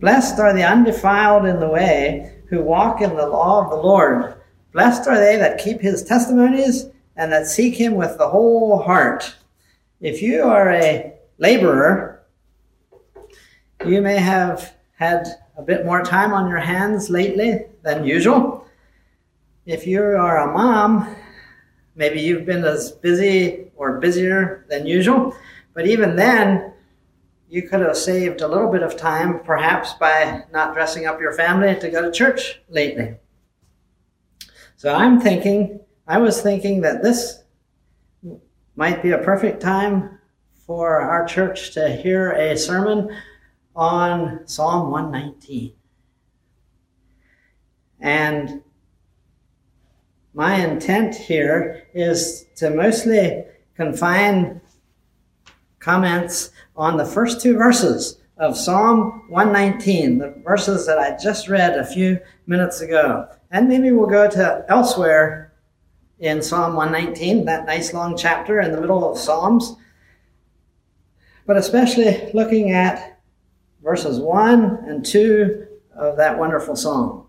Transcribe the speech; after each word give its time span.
Blessed 0.00 0.38
are 0.38 0.52
the 0.52 0.62
undefiled 0.62 1.46
in 1.46 1.58
the 1.58 1.68
way 1.68 2.40
who 2.48 2.62
walk 2.62 3.00
in 3.00 3.16
the 3.16 3.26
law 3.26 3.64
of 3.64 3.70
the 3.70 3.76
Lord. 3.76 4.34
Blessed 4.72 5.08
are 5.08 5.18
they 5.18 5.36
that 5.36 5.58
keep 5.58 5.80
his 5.80 6.02
testimonies 6.02 6.86
and 7.16 7.32
that 7.32 7.46
seek 7.46 7.74
him 7.74 7.94
with 7.94 8.18
the 8.18 8.28
whole 8.28 8.78
heart. 8.82 9.34
If 10.00 10.20
you 10.20 10.42
are 10.42 10.70
a 10.70 11.14
laborer, 11.38 12.22
you 13.86 14.02
may 14.02 14.18
have 14.18 14.74
had 14.98 15.26
a 15.56 15.62
bit 15.62 15.86
more 15.86 16.02
time 16.02 16.32
on 16.32 16.48
your 16.48 16.60
hands 16.60 17.08
lately 17.08 17.64
than 17.82 18.04
usual. 18.04 18.66
If 19.64 19.86
you 19.86 20.02
are 20.02 20.48
a 20.48 20.52
mom, 20.52 21.16
maybe 21.94 22.20
you've 22.20 22.44
been 22.44 22.64
as 22.64 22.92
busy 22.92 23.70
or 23.76 23.98
busier 23.98 24.66
than 24.68 24.86
usual. 24.86 25.34
But 25.72 25.86
even 25.86 26.16
then, 26.16 26.74
you 27.48 27.62
could 27.62 27.80
have 27.80 27.96
saved 27.96 28.40
a 28.40 28.48
little 28.48 28.70
bit 28.70 28.82
of 28.82 28.96
time, 28.96 29.40
perhaps 29.40 29.94
by 29.94 30.44
not 30.52 30.74
dressing 30.74 31.06
up 31.06 31.20
your 31.20 31.32
family 31.32 31.74
to 31.76 31.90
go 31.90 32.02
to 32.02 32.10
church 32.10 32.60
lately. 32.68 33.16
So 34.76 34.92
I'm 34.92 35.20
thinking, 35.20 35.80
I 36.06 36.18
was 36.18 36.42
thinking 36.42 36.80
that 36.82 37.02
this 37.02 37.42
might 38.74 39.02
be 39.02 39.12
a 39.12 39.18
perfect 39.18 39.62
time 39.62 40.18
for 40.66 41.00
our 41.00 41.24
church 41.24 41.72
to 41.74 41.88
hear 41.96 42.32
a 42.32 42.56
sermon 42.56 43.16
on 43.74 44.46
Psalm 44.46 44.90
119. 44.90 45.72
And 48.00 48.62
my 50.34 50.56
intent 50.56 51.14
here 51.14 51.86
is 51.94 52.46
to 52.56 52.70
mostly 52.70 53.44
confine 53.74 54.60
comments 55.86 56.50
on 56.74 56.96
the 56.96 57.04
first 57.04 57.40
two 57.40 57.56
verses 57.56 58.18
of 58.38 58.58
Psalm 58.58 59.22
119, 59.28 60.18
the 60.18 60.34
verses 60.44 60.84
that 60.84 60.98
I 60.98 61.16
just 61.16 61.48
read 61.48 61.78
a 61.78 61.86
few 61.86 62.18
minutes 62.48 62.80
ago. 62.80 63.28
And 63.52 63.68
maybe 63.68 63.92
we'll 63.92 64.08
go 64.08 64.28
to 64.28 64.64
elsewhere 64.68 65.52
in 66.18 66.42
Psalm 66.42 66.74
119, 66.74 67.44
that 67.44 67.66
nice 67.66 67.94
long 67.94 68.16
chapter 68.16 68.60
in 68.60 68.72
the 68.72 68.80
middle 68.80 69.08
of 69.08 69.16
Psalms. 69.16 69.76
But 71.46 71.56
especially 71.56 72.32
looking 72.34 72.72
at 72.72 73.20
verses 73.80 74.18
1 74.18 74.86
and 74.88 75.06
2 75.06 75.68
of 75.94 76.16
that 76.16 76.36
wonderful 76.36 76.74
psalm. 76.74 77.28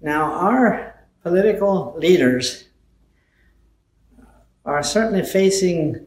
Now, 0.00 0.32
our 0.32 1.04
political 1.22 1.94
leaders 1.98 2.64
are 4.64 4.82
certainly 4.82 5.22
facing 5.22 6.05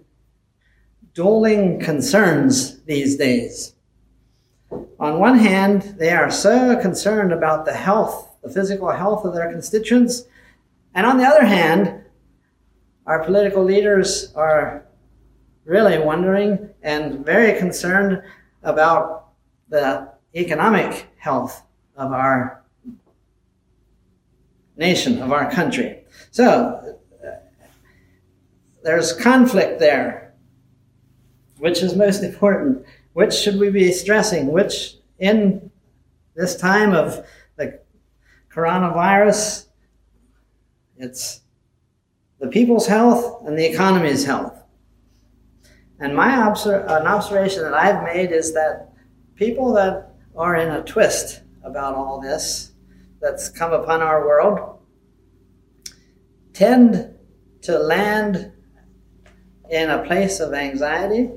dueling 1.20 1.78
concerns 1.82 2.80
these 2.84 3.18
days. 3.18 3.76
On 5.02 5.20
one 5.20 5.38
hand, 5.38 5.96
they 5.98 6.12
are 6.12 6.32
so 6.32 6.78
concerned 6.78 7.34
about 7.34 7.66
the 7.66 7.74
health, 7.74 8.38
the 8.42 8.50
physical 8.50 8.90
health 8.90 9.26
of 9.26 9.34
their 9.34 9.52
constituents. 9.52 10.24
And 10.96 11.06
on 11.06 11.18
the 11.18 11.26
other 11.26 11.44
hand, 11.44 12.06
our 13.06 13.22
political 13.26 13.62
leaders 13.66 14.32
are 14.34 14.86
really 15.66 16.00
wondering 16.00 16.70
and 16.84 17.26
very 17.26 17.60
concerned 17.60 18.24
about 18.64 19.34
the 19.68 20.10
economic 20.34 21.06
health 21.18 21.64
of 21.98 22.14
our 22.14 22.64
nation, 24.78 25.22
of 25.22 25.34
our 25.34 25.52
country. 25.52 26.06
So 26.32 26.98
there's 28.86 29.12
conflict 29.12 29.80
there 29.80 30.29
which 31.60 31.84
is 31.84 31.96
most 31.96 32.24
important? 32.24 32.86
Which 33.14 33.34
should 33.34 33.60
we 33.60 33.70
be 33.70 33.92
stressing? 33.92 34.48
Which, 34.48 34.96
in 35.20 35.70
this 36.36 36.56
time 36.56 36.94
of 36.94 37.26
the 37.58 37.80
coronavirus, 38.54 39.68
it's 40.98 41.42
the 42.40 42.48
people's 42.48 42.88
health 42.88 43.46
and 43.46 43.58
the 43.58 43.66
economy's 43.66 44.26
health. 44.26 44.56
And 46.00 46.16
my 46.16 46.48
obser- 46.48 46.86
an 46.88 47.06
observation 47.06 47.64
that 47.64 47.74
I've 47.74 48.04
made 48.04 48.32
is 48.32 48.54
that 48.54 48.94
people 49.36 49.74
that 49.74 50.16
are 50.36 50.56
in 50.56 50.70
a 50.70 50.84
twist 50.84 51.42
about 51.64 51.96
all 51.96 52.22
this 52.22 52.72
that's 53.22 53.50
come 53.50 53.74
upon 53.74 54.02
our 54.02 54.26
world 54.26 54.80
tend 56.54 57.16
to 57.64 57.78
land 57.78 58.54
in 59.70 59.90
a 59.90 60.06
place 60.06 60.40
of 60.40 60.54
anxiety 60.54 61.30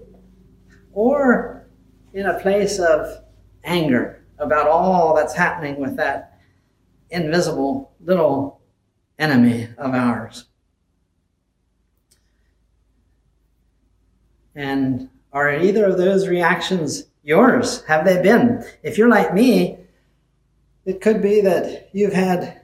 or 0.93 1.67
in 2.13 2.27
a 2.27 2.41
place 2.41 2.79
of 2.79 3.25
anger 3.65 4.25
about 4.39 4.69
all 4.69 5.15
that's 5.15 5.35
happening 5.35 5.81
with 5.81 5.97
that 5.97 6.39
invisible 7.11 7.93
little 8.01 8.61
enemy 9.19 9.69
of 9.79 9.95
ours. 9.95 10.47
And 14.55 15.09
are 15.33 15.55
either 15.55 15.87
of 15.87 15.97
those 15.97 16.29
reactions 16.29 17.05
yours? 17.23 17.85
Have 17.85 18.05
they 18.05 18.21
been? 18.21 18.65
If 18.83 18.99
you're 18.99 19.09
like 19.09 19.33
me, 19.33 19.79
it 20.85 21.01
could 21.01 21.23
be 21.23 21.41
that 21.43 21.89
you've 21.93 22.13
had 22.13 22.61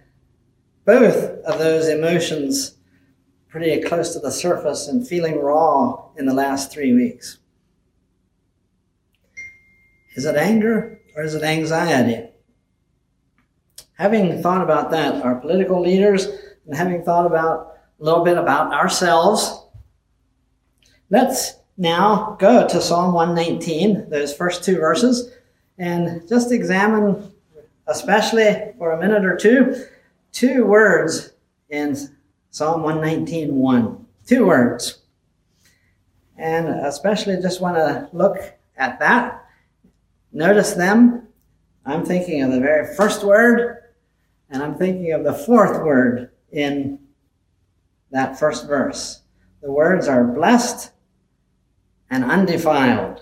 both 0.85 1.45
of 1.45 1.59
those 1.59 1.89
emotions 1.89 2.77
pretty 3.49 3.83
close 3.83 4.13
to 4.13 4.19
the 4.19 4.31
surface 4.31 4.89
and 4.89 5.07
feeling 5.07 5.41
raw 5.41 6.11
in 6.17 6.27
the 6.27 6.35
last 6.35 6.71
three 6.71 6.93
weeks. 6.93 7.39
Is 10.15 10.25
it 10.25 10.37
anger 10.37 11.01
or 11.15 11.23
is 11.23 11.35
it 11.35 11.43
anxiety? 11.43 12.29
Having 13.95 14.43
thought 14.43 14.63
about 14.63 14.91
that, 14.91 15.25
our 15.25 15.37
political 15.37 15.81
leaders, 15.81 16.29
and 16.67 16.77
having 16.77 17.03
thought 17.03 17.27
about 17.27 17.79
a 18.01 18.05
little 18.05 18.25
bit 18.25 18.37
about 18.37 18.73
ourselves, 18.73 19.65
let's 21.11 21.55
now 21.77 22.37
go 22.39 22.67
to 22.69 22.81
Psalm 22.81 23.13
119, 23.13 24.09
those 24.11 24.35
first 24.35 24.63
two 24.63 24.79
verses, 24.79 25.33
and 25.79 26.29
just 26.29 26.53
examine, 26.53 27.33
especially 27.87 28.73
for 28.79 28.93
a 28.93 29.01
minute 29.01 29.25
or 29.25 29.37
two, 29.37 29.85
two 30.33 30.65
words 30.65 31.33
in 31.71 31.97
Psalm 32.51 32.83
119 32.83 33.55
1. 33.55 34.07
Two 34.27 34.47
words. 34.47 34.99
And 36.37 36.69
especially 36.69 37.41
just 37.41 37.61
want 37.61 37.77
to 37.77 38.09
look 38.13 38.37
at 38.77 38.99
that 39.01 39.48
Notice 40.39 40.75
them. 40.75 41.27
I'm 41.85 42.05
thinking 42.05 42.45
of 42.45 42.53
the 42.53 42.61
very 42.61 42.95
first 42.95 43.25
word, 43.25 43.79
and 44.49 44.63
I'm 44.63 44.77
thinking 44.77 45.13
of 45.13 45.25
the 45.25 45.35
fourth 45.35 45.83
word 45.85 46.31
in 46.53 47.01
that 48.13 48.39
first 48.39 48.69
verse. 48.69 49.23
The 49.63 49.73
words 49.73 50.07
are 50.07 50.23
blessed 50.23 50.93
and 52.09 52.23
undefiled. 52.23 53.21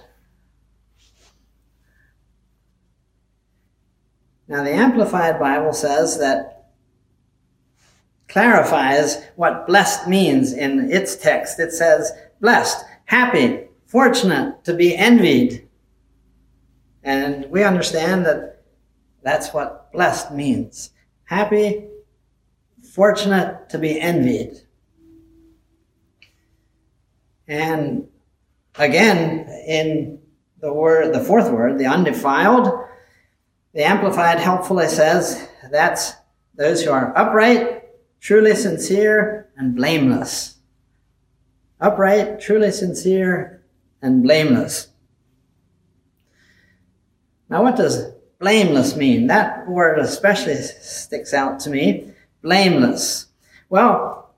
Now, 4.47 4.63
the 4.63 4.75
Amplified 4.75 5.41
Bible 5.41 5.73
says 5.73 6.19
that 6.19 6.67
clarifies 8.29 9.25
what 9.37 9.67
blessed 9.67 10.07
means 10.07 10.53
in 10.53 10.93
its 10.93 11.17
text. 11.17 11.61
It 11.61 11.73
says, 11.73 12.13
blessed, 12.43 12.85
happy, 13.07 13.69
fortunate, 13.87 14.63
to 14.65 14.75
be 14.75 14.95
envied, 14.95 15.66
and 17.07 17.49
we 17.53 17.63
understand 17.63 18.27
that 18.27 18.65
that's 19.23 19.55
what 19.55 19.93
blessed 19.93 20.33
means 20.33 20.91
happy, 21.25 21.85
fortunate 22.93 23.69
to 23.69 23.79
be 23.79 24.01
envied. 24.01 24.55
And 27.49 28.09
again, 28.77 29.49
in 29.67 30.21
the 30.61 30.73
word, 30.73 31.13
the 31.13 31.21
fourth 31.25 31.51
word, 31.51 31.79
the 31.79 31.87
undefiled, 31.87 32.69
the 33.73 33.85
Amplified 33.85 34.39
helpfully 34.39 34.89
says 34.89 35.49
that's 35.71 36.13
those 36.55 36.83
who 36.83 36.91
are 36.91 37.17
upright, 37.17 37.85
truly 38.21 38.55
sincere, 38.55 39.51
and 39.57 39.77
blameless. 39.77 40.57
Upright, 41.81 42.41
truly 42.41 42.71
sincere, 42.71 43.65
and 44.01 44.23
blameless. 44.23 44.89
Now, 47.49 47.63
what 47.63 47.77
does 47.77 48.13
blameless 48.39 48.97
mean? 48.97 49.29
That 49.29 49.69
word 49.69 49.99
especially 49.99 50.57
sticks 50.57 51.33
out 51.33 51.61
to 51.61 51.71
me. 51.71 52.13
Blameless. 52.43 53.27
Well, 53.69 54.35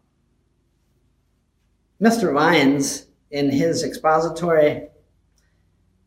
Mr. 2.01 2.33
Vines, 2.33 3.07
in 3.31 3.51
his 3.51 3.83
expository 3.83 4.89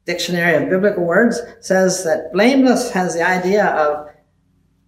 dictionary 0.06 0.63
of 0.63 0.69
biblical 0.69 1.03
words, 1.03 1.39
says 1.59 2.03
that 2.03 2.31
blameless 2.33 2.92
has 2.92 3.13
the 3.13 3.24
idea 3.24 3.65
of 3.65 4.09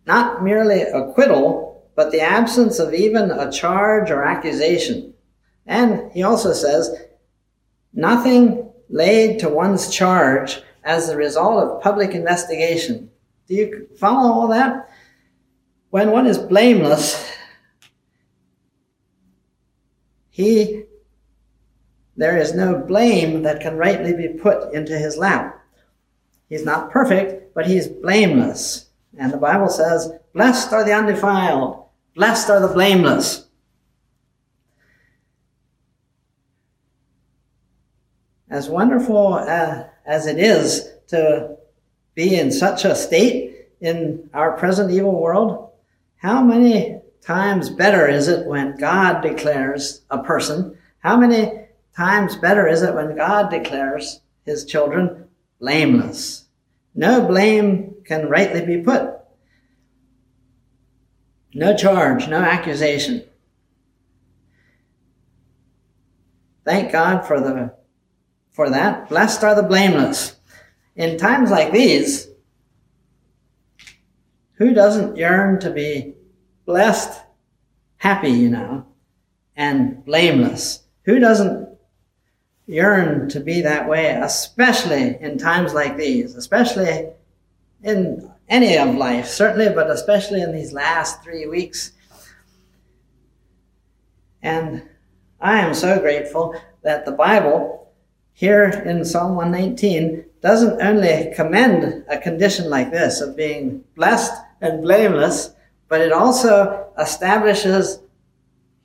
not 0.06 0.44
merely 0.44 0.81
acquittal, 0.81 1.89
but 1.95 2.12
the 2.12 2.21
absence 2.21 2.80
of 2.80 2.94
even 2.94 3.31
a 3.31 3.51
charge 3.51 4.09
or 4.09 4.24
accusation. 4.24 5.13
And 5.66 6.12
he 6.12 6.24
also 6.24 6.54
says, 6.54 6.95
nothing 7.94 8.71
laid 8.89 9.39
to 9.39 9.50
one's 9.50 9.94
charge 9.94 10.62
as 10.83 11.09
a 11.09 11.18
result 11.18 11.63
of 11.63 11.81
public 11.81 12.12
investigation. 12.12 13.09
Do 13.47 13.56
you 13.56 13.88
follow 13.97 14.31
all 14.31 14.47
that? 14.50 14.89
When 15.89 16.12
one 16.12 16.25
is 16.25 16.38
blameless, 16.38 17.31
he 20.30 20.83
there 22.15 22.38
is 22.38 22.53
no 22.53 22.77
blame 22.77 23.41
that 23.44 23.62
can 23.62 23.75
rightly 23.77 24.13
be 24.13 24.27
put 24.27 24.74
into 24.74 24.97
his 24.97 25.18
lap. 25.18 25.59
He's 26.47 26.63
not 26.63 26.91
perfect, 26.91 27.53
but 27.56 27.65
he's 27.65 27.88
blameless. 27.88 28.89
And 29.18 29.31
the 29.31 29.38
Bible 29.38 29.69
says, 29.69 30.12
Blessed 30.33 30.74
are 30.74 30.83
the 30.83 30.94
undefiled, 30.94 31.85
blessed 32.15 32.50
are 32.50 32.59
the 32.59 32.74
blameless. 32.74 33.47
As 38.50 38.69
wonderful 38.69 39.33
uh, 39.33 39.85
as 40.06 40.28
it 40.28 40.38
is 40.38 40.90
to 41.08 41.58
be 42.16 42.36
in 42.36 42.52
such 42.52 42.86
a 42.86 42.96
state 42.96 43.68
in 43.82 44.30
our 44.34 44.54
present 44.54 44.92
evil 44.92 45.20
world, 45.20 45.72
how 46.18 46.44
many 46.44 47.02
times 47.22 47.70
better 47.70 48.08
is 48.08 48.28
it 48.28 48.46
when 48.48 48.78
God 48.78 49.22
declares 49.22 50.02
a 50.10 50.24
person? 50.24 50.78
How 51.00 51.18
many 51.18 51.68
times 51.96 52.36
better 52.36 52.68
is 52.68 52.82
it 52.82 52.96
when 52.96 53.16
God 53.16 53.50
declares 53.50 54.22
his 54.46 54.66
children 54.66 55.28
blameless? 55.60 56.46
No 56.96 57.26
blame 57.26 57.96
can 58.06 58.30
rightly 58.30 58.66
be 58.66 58.82
put. 58.82 59.10
No 61.54 61.76
charge, 61.76 62.28
no 62.28 62.40
accusation. 62.40 63.24
Thank 66.66 66.92
God 66.92 67.28
for 67.28 67.40
the 67.40 67.76
for 68.54 68.70
that. 68.70 69.10
Blessed 69.10 69.44
are 69.44 69.56
the 69.56 69.64
blameless. 69.64 70.36
In 70.96 71.18
times 71.18 71.52
like 71.52 71.74
these, 71.74 72.30
who 74.54 74.74
doesn't 74.74 75.18
yearn 75.18 75.60
to 75.60 75.72
be 75.72 76.14
blessed, 76.66 77.20
happy, 77.98 78.30
you 78.30 78.50
know, 78.50 78.86
and 79.56 80.06
blameless? 80.06 80.84
Who 81.06 81.20
doesn't 81.20 81.68
yearn 82.68 83.28
to 83.30 83.40
be 83.40 83.62
that 83.62 83.90
way, 83.90 84.12
especially 84.12 85.18
in 85.20 85.38
times 85.38 85.74
like 85.74 85.98
these, 85.98 86.36
especially 86.36 87.10
in 87.84 88.32
any 88.48 88.78
of 88.78 88.96
life, 88.96 89.28
certainly, 89.28 89.70
but 89.74 89.90
especially 89.90 90.42
in 90.42 90.56
these 90.56 90.72
last 90.72 91.24
three 91.24 91.48
weeks. 91.48 91.92
And 94.42 94.84
I 95.42 95.60
am 95.60 95.74
so 95.74 96.00
grateful 96.00 96.56
that 96.84 97.06
the 97.06 97.12
Bible 97.12 97.82
here 98.33 98.65
in 98.65 99.06
Psalm 99.06 99.35
119 99.35 100.25
doesn't 100.41 100.81
only 100.81 101.31
commend 101.35 102.03
a 102.09 102.18
condition 102.18 102.69
like 102.69 102.91
this 102.91 103.21
of 103.21 103.38
being 103.38 103.83
blessed 103.95 104.33
and 104.59 104.81
blameless, 104.81 105.51
but 105.88 106.01
it 106.01 106.12
also 106.12 106.91
establishes 107.00 108.00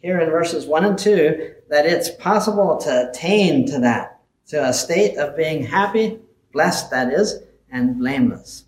here 0.01 0.21
in 0.21 0.31
verses 0.31 0.67
1 0.67 0.85
and 0.85 0.99
2 0.99 1.55
that 1.71 1.87
it's 1.87 2.11
possible 2.11 2.77
to 2.77 3.09
attain 3.09 3.67
to 3.67 3.81
that, 3.81 4.21
to 4.47 4.69
a 4.69 4.73
state 4.73 5.17
of 5.17 5.37
being 5.37 5.65
happy, 5.65 6.19
blessed 6.53 6.91
that 6.91 7.13
is, 7.13 7.43
and 7.71 7.99
blameless. 7.99 8.65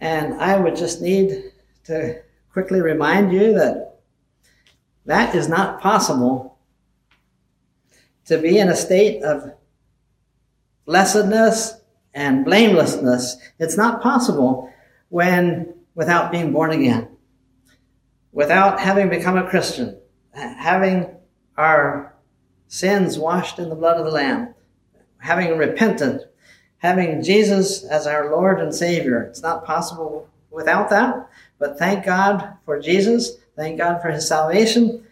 And 0.00 0.34
I 0.34 0.58
would 0.58 0.76
just 0.76 1.00
need 1.00 1.52
to 1.84 2.20
quickly 2.52 2.80
remind 2.80 3.32
you 3.32 3.54
that 3.54 4.00
that 5.06 5.34
is 5.34 5.48
not 5.48 5.80
possible 5.80 6.53
to 8.26 8.38
be 8.38 8.58
in 8.58 8.68
a 8.68 8.76
state 8.76 9.22
of 9.22 9.54
blessedness 10.86 11.80
and 12.12 12.44
blamelessness. 12.44 13.36
It's 13.58 13.76
not 13.76 14.02
possible 14.02 14.72
when 15.08 15.74
without 15.94 16.32
being 16.32 16.52
born 16.52 16.70
again, 16.70 17.08
without 18.32 18.80
having 18.80 19.08
become 19.08 19.36
a 19.36 19.48
Christian, 19.48 19.98
having 20.32 21.06
our 21.56 22.14
sins 22.66 23.18
washed 23.18 23.58
in 23.58 23.68
the 23.68 23.74
blood 23.74 23.98
of 23.98 24.04
the 24.04 24.10
Lamb, 24.10 24.54
having 25.18 25.56
repented, 25.56 26.22
having 26.78 27.22
Jesus 27.22 27.84
as 27.84 28.06
our 28.06 28.30
Lord 28.30 28.60
and 28.60 28.74
Savior. 28.74 29.22
It's 29.22 29.42
not 29.42 29.64
possible 29.64 30.28
without 30.50 30.90
that, 30.90 31.28
but 31.58 31.78
thank 31.78 32.04
God 32.04 32.56
for 32.64 32.80
Jesus. 32.80 33.36
Thank 33.56 33.78
God 33.78 34.02
for 34.02 34.10
his 34.10 34.26
salvation. 34.26 35.03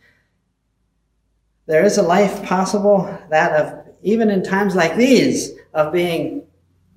There 1.66 1.84
is 1.84 1.98
a 1.98 2.02
life 2.02 2.42
possible 2.42 3.18
that 3.30 3.52
of, 3.52 3.94
even 4.02 4.30
in 4.30 4.42
times 4.42 4.74
like 4.74 4.96
these, 4.96 5.52
of 5.72 5.92
being 5.92 6.46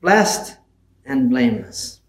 blessed 0.01 0.57
and 1.05 1.29
blameless. 1.29 2.01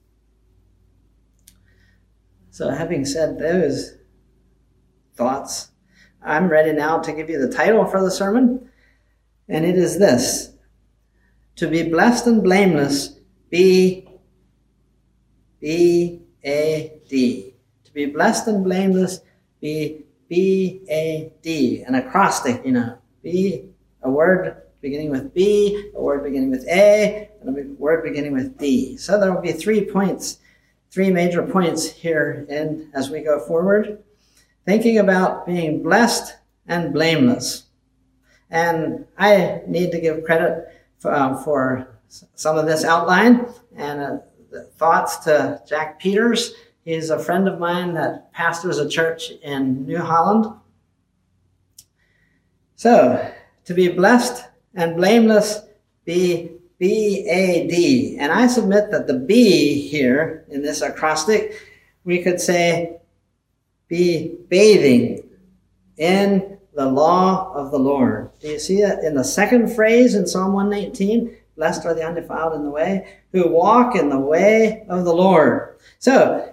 So, 2.51 2.71
having 2.71 3.05
said 3.05 3.39
those 3.39 3.97
thoughts, 5.15 5.71
I'm 6.23 6.49
ready 6.49 6.73
now 6.73 6.99
to 7.01 7.13
give 7.13 7.29
you 7.29 7.39
the 7.39 7.53
title 7.53 7.85
for 7.85 8.03
the 8.03 8.11
sermon, 8.11 8.71
and 9.49 9.65
it 9.65 9.77
is 9.77 9.99
this 9.99 10.55
To 11.57 11.69
be 11.69 11.83
blessed 11.83 12.27
and 12.27 12.43
blameless, 12.43 13.19
be 13.51 14.09
B 15.61 16.23
A 16.45 17.01
D. 17.09 17.55
To 17.85 17.93
be 17.93 18.07
blessed 18.07 18.49
and 18.49 18.65
blameless, 18.65 19.21
be 19.61 20.06
B 20.29 20.83
A 20.89 21.33
D, 21.43 21.83
an 21.83 21.95
acrostic, 21.95 22.65
you 22.65 22.73
know, 22.73 22.99
B, 23.23 23.71
a 24.03 24.11
word 24.11 24.63
beginning 24.81 25.11
with 25.11 25.33
B, 25.35 25.91
a 25.95 26.01
word 26.01 26.23
beginning 26.25 26.51
with 26.51 26.67
A, 26.69 27.29
and 27.41 27.57
a 27.57 27.63
word 27.75 28.05
beginning 28.05 28.33
with 28.33 28.59
D. 28.59 28.97
So 28.97 29.19
there 29.19 29.33
will 29.33 29.43
be 29.43 29.53
three 29.53 29.85
points, 29.85 30.39
three 30.91 31.11
major 31.11 31.43
points 31.43 31.91
here 31.91 32.47
in 32.49 32.91
as 32.95 33.11
we 33.11 33.21
go 33.21 33.41
forward 33.41 34.03
thinking 34.67 34.99
about 34.99 35.47
being 35.47 35.83
blessed 35.83 36.37
and 36.67 36.93
blameless. 36.93 37.67
And 38.51 39.07
I 39.17 39.63
need 39.67 39.93
to 39.93 40.01
give 40.01 40.25
credit 40.25 40.67
for, 40.99 41.15
um, 41.15 41.43
for 41.43 41.99
some 42.09 42.59
of 42.59 42.67
this 42.67 42.85
outline 42.85 43.47
and 43.77 44.01
uh, 44.01 44.19
thoughts 44.77 45.19
to 45.19 45.63
Jack 45.67 45.99
Peters. 45.99 46.53
He's 46.87 47.11
a 47.11 47.19
friend 47.19 47.49
of 47.49 47.59
mine 47.59 47.95
that 47.95 48.33
pastors 48.33 48.79
a 48.79 48.89
church 48.89 49.33
in 49.43 49.87
New 49.87 49.99
Holland. 49.99 50.55
So, 52.77 53.29
to 53.65 53.75
be 53.75 53.89
blessed 53.89 54.45
and 54.73 54.95
blameless, 54.95 55.63
be 56.05 56.53
B 56.79 57.27
A 57.29 57.67
D. 57.67 58.17
And 58.21 58.31
I 58.31 58.47
submit 58.47 58.93
that 58.93 59.09
the 59.09 59.19
B 59.19 59.89
here 59.89 60.45
in 60.49 60.63
this 60.63 60.81
acrostic, 60.81 61.61
we 62.05 62.23
could 62.23 62.41
say 62.41 63.01
be 63.89 64.39
bathing 64.49 65.29
in 65.97 66.57
the 66.73 66.87
law 66.87 67.53
of 67.53 67.73
the 67.73 67.81
Lord. 67.81 68.31
Do 68.39 68.47
you 68.47 68.61
see 68.61 68.81
that 68.83 69.03
in 69.03 69.17
the 69.17 69.25
second 69.25 69.75
phrase 69.75 70.15
in 70.15 70.25
Psalm 70.25 70.53
119? 70.53 71.37
Blessed 71.57 71.85
are 71.85 71.95
the 71.95 72.07
undefiled 72.07 72.55
in 72.55 72.63
the 72.63 72.71
way, 72.71 73.09
who 73.33 73.49
walk 73.49 73.97
in 73.97 74.09
the 74.09 74.21
way 74.21 74.87
of 74.89 75.05
the 75.05 75.15
Lord. 75.15 75.81
So, 75.99 76.53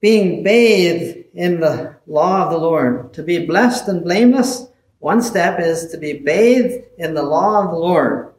being 0.00 0.42
bathed 0.42 1.24
in 1.34 1.60
the 1.60 1.96
law 2.06 2.44
of 2.44 2.50
the 2.50 2.58
Lord, 2.58 3.12
to 3.14 3.22
be 3.22 3.46
blessed 3.46 3.88
and 3.88 4.04
blameless, 4.04 4.66
one 4.98 5.20
step 5.20 5.60
is 5.60 5.88
to 5.88 5.98
be 5.98 6.14
bathed 6.14 6.84
in 6.98 7.14
the 7.14 7.22
law 7.22 7.64
of 7.64 7.70
the 7.70 7.76
Lord. 7.76 8.34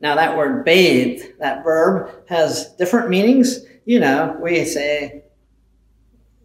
Now, 0.00 0.14
that 0.14 0.36
word 0.36 0.64
bathed, 0.64 1.38
that 1.38 1.64
verb, 1.64 2.10
has 2.28 2.74
different 2.74 3.08
meanings. 3.08 3.60
You 3.86 4.00
know, 4.00 4.36
we 4.42 4.64
say 4.64 5.24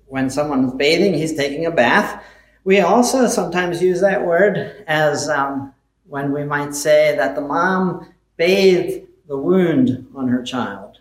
when 0.06 0.30
someone's 0.30 0.74
bathing, 0.74 1.13
he's 1.13 1.36
taking 1.36 1.65
a 1.65 1.72
bath. 1.72 2.24
We 2.63 2.80
also 2.80 3.27
sometimes 3.27 3.82
use 3.82 4.01
that 4.01 4.25
word 4.25 4.84
as 4.88 5.27
um, 5.27 5.74
when 6.08 6.32
we 6.32 6.44
might 6.44 6.75
say 6.75 7.15
that 7.15 7.36
the 7.36 7.41
mom 7.41 8.13
bathed 8.38 9.08
the 9.27 9.38
wound 9.38 10.08
on 10.15 10.27
her 10.27 10.44
child. 10.44 11.00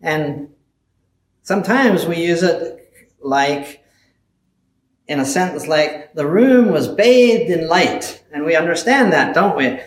And 0.00 0.50
sometimes 1.46 2.06
we 2.06 2.16
use 2.16 2.42
it 2.42 2.92
like 3.20 3.84
in 5.06 5.20
a 5.20 5.24
sentence 5.24 5.68
like, 5.68 6.12
the 6.14 6.26
room 6.26 6.72
was 6.72 6.88
bathed 6.88 7.50
in 7.50 7.68
light. 7.68 8.24
And 8.32 8.44
we 8.44 8.56
understand 8.56 9.12
that, 9.12 9.32
don't 9.32 9.56
we? 9.56 9.78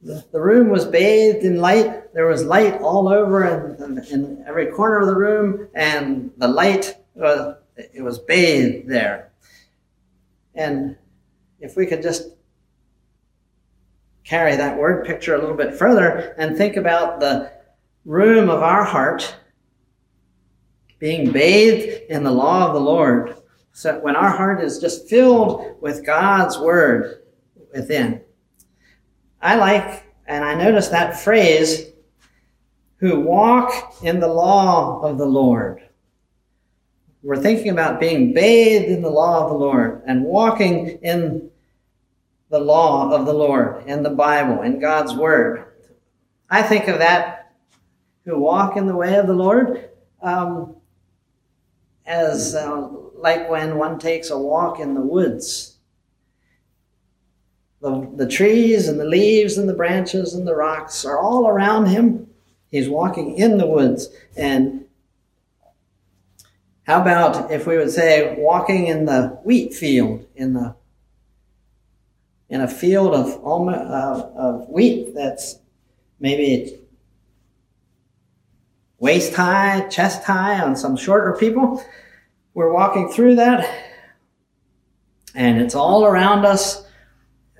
The 0.00 0.40
room 0.40 0.70
was 0.70 0.86
bathed 0.86 1.44
in 1.44 1.60
light. 1.60 2.14
There 2.14 2.26
was 2.26 2.44
light 2.44 2.80
all 2.80 3.08
over 3.08 3.44
in, 3.44 4.02
in 4.10 4.44
every 4.48 4.68
corner 4.68 5.00
of 5.00 5.06
the 5.06 5.16
room, 5.16 5.68
and 5.74 6.30
the 6.38 6.48
light 6.48 6.96
was, 7.14 7.56
it 7.76 8.02
was 8.02 8.18
bathed 8.18 8.88
there. 8.88 9.32
And 10.54 10.96
if 11.60 11.76
we 11.76 11.84
could 11.84 12.02
just 12.02 12.28
carry 14.24 14.56
that 14.56 14.78
word 14.78 15.04
picture 15.04 15.34
a 15.34 15.38
little 15.38 15.56
bit 15.56 15.74
further 15.74 16.34
and 16.38 16.56
think 16.56 16.76
about 16.76 17.20
the 17.20 17.52
room 18.06 18.48
of 18.48 18.62
our 18.62 18.84
heart 18.84 19.36
being 20.98 21.30
bathed 21.30 22.10
in 22.10 22.24
the 22.24 22.30
law 22.30 22.66
of 22.66 22.74
the 22.74 22.80
Lord. 22.80 23.36
So 23.72 23.98
when 24.00 24.16
our 24.16 24.30
heart 24.30 24.62
is 24.62 24.78
just 24.78 25.08
filled 25.08 25.80
with 25.80 26.06
God's 26.06 26.58
word 26.58 27.22
within, 27.72 28.22
I 29.40 29.56
like, 29.56 30.04
and 30.26 30.44
I 30.44 30.54
notice 30.54 30.88
that 30.88 31.20
phrase, 31.20 31.92
who 32.98 33.20
walk 33.20 33.96
in 34.02 34.20
the 34.20 34.28
law 34.28 35.02
of 35.02 35.18
the 35.18 35.26
Lord. 35.26 35.82
We're 37.22 37.36
thinking 37.36 37.70
about 37.70 38.00
being 38.00 38.32
bathed 38.32 38.86
in 38.86 39.02
the 39.02 39.10
law 39.10 39.44
of 39.44 39.50
the 39.50 39.58
Lord 39.58 40.02
and 40.06 40.24
walking 40.24 40.98
in 41.02 41.50
the 42.50 42.58
law 42.58 43.10
of 43.12 43.26
the 43.26 43.32
Lord, 43.32 43.84
in 43.86 44.02
the 44.02 44.10
Bible, 44.10 44.62
in 44.62 44.78
God's 44.78 45.14
Word. 45.14 45.64
I 46.48 46.62
think 46.62 46.88
of 46.88 47.00
that 47.00 47.52
who 48.24 48.38
walk 48.38 48.76
in 48.76 48.86
the 48.86 48.96
way 48.96 49.16
of 49.16 49.26
the 49.26 49.34
Lord 49.34 49.90
um, 50.22 50.75
as 52.06 52.54
uh, 52.54 52.88
like 53.16 53.48
when 53.50 53.78
one 53.78 53.98
takes 53.98 54.30
a 54.30 54.38
walk 54.38 54.78
in 54.80 54.94
the 54.94 55.00
woods. 55.00 55.76
The, 57.80 58.10
the 58.14 58.28
trees 58.28 58.88
and 58.88 58.98
the 58.98 59.04
leaves 59.04 59.58
and 59.58 59.68
the 59.68 59.74
branches 59.74 60.34
and 60.34 60.46
the 60.46 60.54
rocks 60.54 61.04
are 61.04 61.18
all 61.18 61.46
around 61.46 61.86
him. 61.86 62.28
He's 62.70 62.88
walking 62.88 63.36
in 63.36 63.58
the 63.58 63.66
woods. 63.66 64.08
And 64.36 64.86
how 66.84 67.00
about 67.00 67.50
if 67.50 67.66
we 67.66 67.76
would 67.76 67.90
say 67.90 68.36
walking 68.38 68.86
in 68.86 69.04
the 69.04 69.38
wheat 69.44 69.74
field, 69.74 70.26
in 70.34 70.54
the 70.54 70.74
in 72.48 72.60
a 72.60 72.68
field 72.68 73.12
of, 73.12 73.44
uh, 73.44 74.28
of 74.36 74.68
wheat 74.68 75.12
that's 75.14 75.58
maybe 76.20 76.78
waist 78.98 79.34
high, 79.34 79.86
chest 79.88 80.24
high 80.24 80.60
on 80.60 80.76
some 80.76 80.96
shorter 80.96 81.36
people. 81.38 81.84
We're 82.54 82.72
walking 82.72 83.08
through 83.10 83.36
that, 83.36 83.68
and 85.34 85.60
it's 85.60 85.74
all 85.74 86.06
around 86.06 86.46
us. 86.46 86.84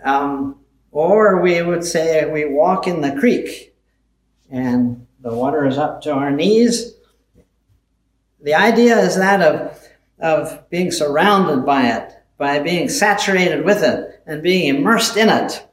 Um, 0.03 0.61
or 0.91 1.43
we 1.43 1.61
would 1.61 1.85
say 1.85 2.31
we 2.31 2.47
walk 2.47 2.87
in 2.87 3.03
the 3.03 3.17
creek, 3.19 3.75
and 4.51 5.07
the 5.21 5.35
water 5.35 5.67
is 5.67 5.77
up 5.77 6.01
to 6.03 6.13
our 6.13 6.31
knees. 6.31 6.95
The 8.41 8.55
idea 8.55 8.99
is 9.01 9.17
that 9.17 9.43
of, 9.43 9.89
of 10.19 10.71
being 10.71 10.91
surrounded 10.91 11.67
by 11.67 11.89
it, 11.89 12.13
by 12.39 12.61
being 12.61 12.89
saturated 12.89 13.65
with 13.65 13.83
it, 13.83 14.23
and 14.25 14.43
being 14.43 14.75
immersed 14.75 15.17
in 15.17 15.29
it. 15.29 15.67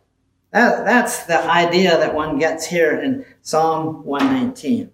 That, 0.52 0.86
that's 0.86 1.26
the 1.26 1.44
idea 1.50 1.98
that 1.98 2.14
one 2.14 2.38
gets 2.38 2.66
here 2.66 3.00
in 3.00 3.26
Psalm 3.42 4.04
119. 4.04 4.92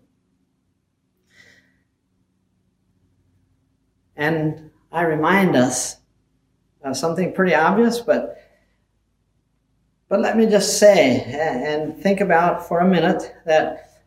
And 4.20 4.70
I 4.92 5.04
remind 5.04 5.56
us 5.56 5.96
of 6.84 6.98
something 6.98 7.34
pretty 7.34 7.56
obvious, 7.56 8.00
but 8.00 8.36
but 10.10 10.20
let 10.20 10.36
me 10.36 10.46
just 10.48 10.78
say 10.78 11.22
and 11.24 12.02
think 12.02 12.20
about 12.20 12.68
for 12.68 12.80
a 12.80 12.88
minute 12.88 13.34
that 13.46 14.02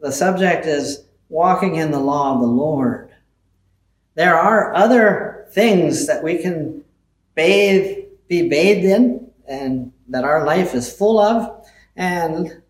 the 0.00 0.12
subject 0.12 0.66
is 0.66 1.06
walking 1.30 1.76
in 1.76 1.90
the 1.90 2.00
law 2.00 2.34
of 2.34 2.40
the 2.40 2.46
Lord. 2.46 3.14
There 4.14 4.34
are 4.34 4.74
other 4.74 5.46
things 5.52 6.06
that 6.06 6.22
we 6.22 6.42
can 6.42 6.84
bathe, 7.34 8.04
be 8.28 8.48
bathed 8.48 8.84
in, 8.84 9.30
and 9.48 9.90
that 10.08 10.24
our 10.24 10.44
life 10.44 10.74
is 10.74 10.92
full 10.92 11.18
of, 11.18 11.66
and 11.96 12.60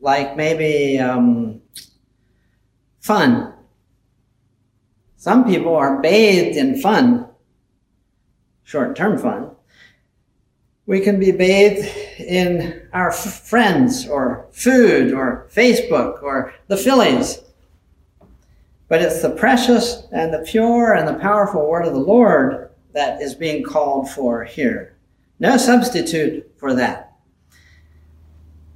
like 0.00 0.36
maybe 0.36 0.98
um, 0.98 1.62
fun. 3.00 3.51
Some 5.22 5.44
people 5.44 5.76
are 5.76 6.02
bathed 6.02 6.56
in 6.56 6.80
fun, 6.80 7.28
short 8.64 8.96
term 8.96 9.16
fun. 9.16 9.52
We 10.86 10.98
can 10.98 11.20
be 11.20 11.30
bathed 11.30 11.86
in 12.18 12.88
our 12.92 13.10
f- 13.10 13.46
friends 13.46 14.08
or 14.08 14.48
food 14.50 15.12
or 15.12 15.46
Facebook 15.54 16.24
or 16.24 16.52
the 16.66 16.76
Phillies. 16.76 17.38
But 18.88 19.00
it's 19.00 19.22
the 19.22 19.30
precious 19.30 20.08
and 20.10 20.34
the 20.34 20.44
pure 20.44 20.94
and 20.94 21.06
the 21.06 21.20
powerful 21.20 21.70
word 21.70 21.86
of 21.86 21.92
the 21.92 22.00
Lord 22.00 22.70
that 22.92 23.22
is 23.22 23.36
being 23.36 23.62
called 23.62 24.10
for 24.10 24.42
here. 24.42 24.96
No 25.38 25.56
substitute 25.56 26.52
for 26.56 26.74
that. 26.74 27.12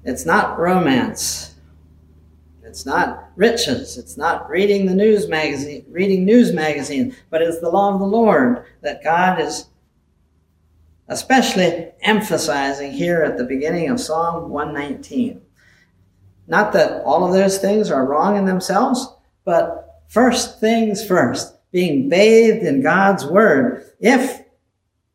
It's 0.04 0.24
not 0.24 0.60
romance. 0.60 1.55
It's 2.66 2.84
not 2.84 3.30
riches. 3.36 3.96
It's 3.96 4.16
not 4.16 4.48
reading 4.50 4.86
the 4.86 4.94
news 4.94 5.28
magazine, 5.28 5.84
reading 5.88 6.24
news 6.24 6.52
magazine, 6.52 7.14
but 7.30 7.42
it's 7.42 7.60
the 7.60 7.70
law 7.70 7.94
of 7.94 8.00
the 8.00 8.06
Lord 8.06 8.64
that 8.82 9.04
God 9.04 9.40
is 9.40 9.66
especially 11.08 11.92
emphasizing 12.02 12.92
here 12.92 13.22
at 13.22 13.38
the 13.38 13.44
beginning 13.44 13.88
of 13.88 14.00
Psalm 14.00 14.50
119. 14.50 15.40
Not 16.48 16.72
that 16.72 17.02
all 17.04 17.24
of 17.24 17.32
those 17.32 17.58
things 17.58 17.90
are 17.90 18.06
wrong 18.06 18.36
in 18.36 18.44
themselves, 18.44 19.06
but 19.44 20.02
first 20.08 20.60
things 20.60 21.06
first, 21.06 21.54
being 21.70 22.08
bathed 22.08 22.64
in 22.64 22.82
God's 22.82 23.24
word. 23.24 23.84
If 24.00 24.42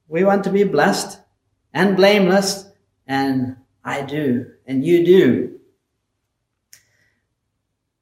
we 0.08 0.24
want 0.24 0.44
to 0.46 0.50
be 0.50 0.64
blessed, 0.64 1.20
and 1.74 1.96
blameless, 1.96 2.66
and 3.08 3.56
I 3.84 4.02
do, 4.02 4.52
and 4.66 4.86
you 4.86 5.06
do. 5.06 5.60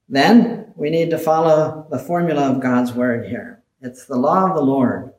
Then 0.09 0.73
we 0.75 0.89
need 0.89 1.11
to 1.11 1.19
follow 1.19 1.85
the 1.91 1.99
formula 1.99 2.51
of 2.51 2.61
God's 2.61 2.93
word 2.93 3.27
here. 3.27 3.61
It's 3.81 4.05
the 4.05 4.17
law 4.17 4.49
of 4.49 4.55
the 4.55 4.61
Lord. 4.61 5.13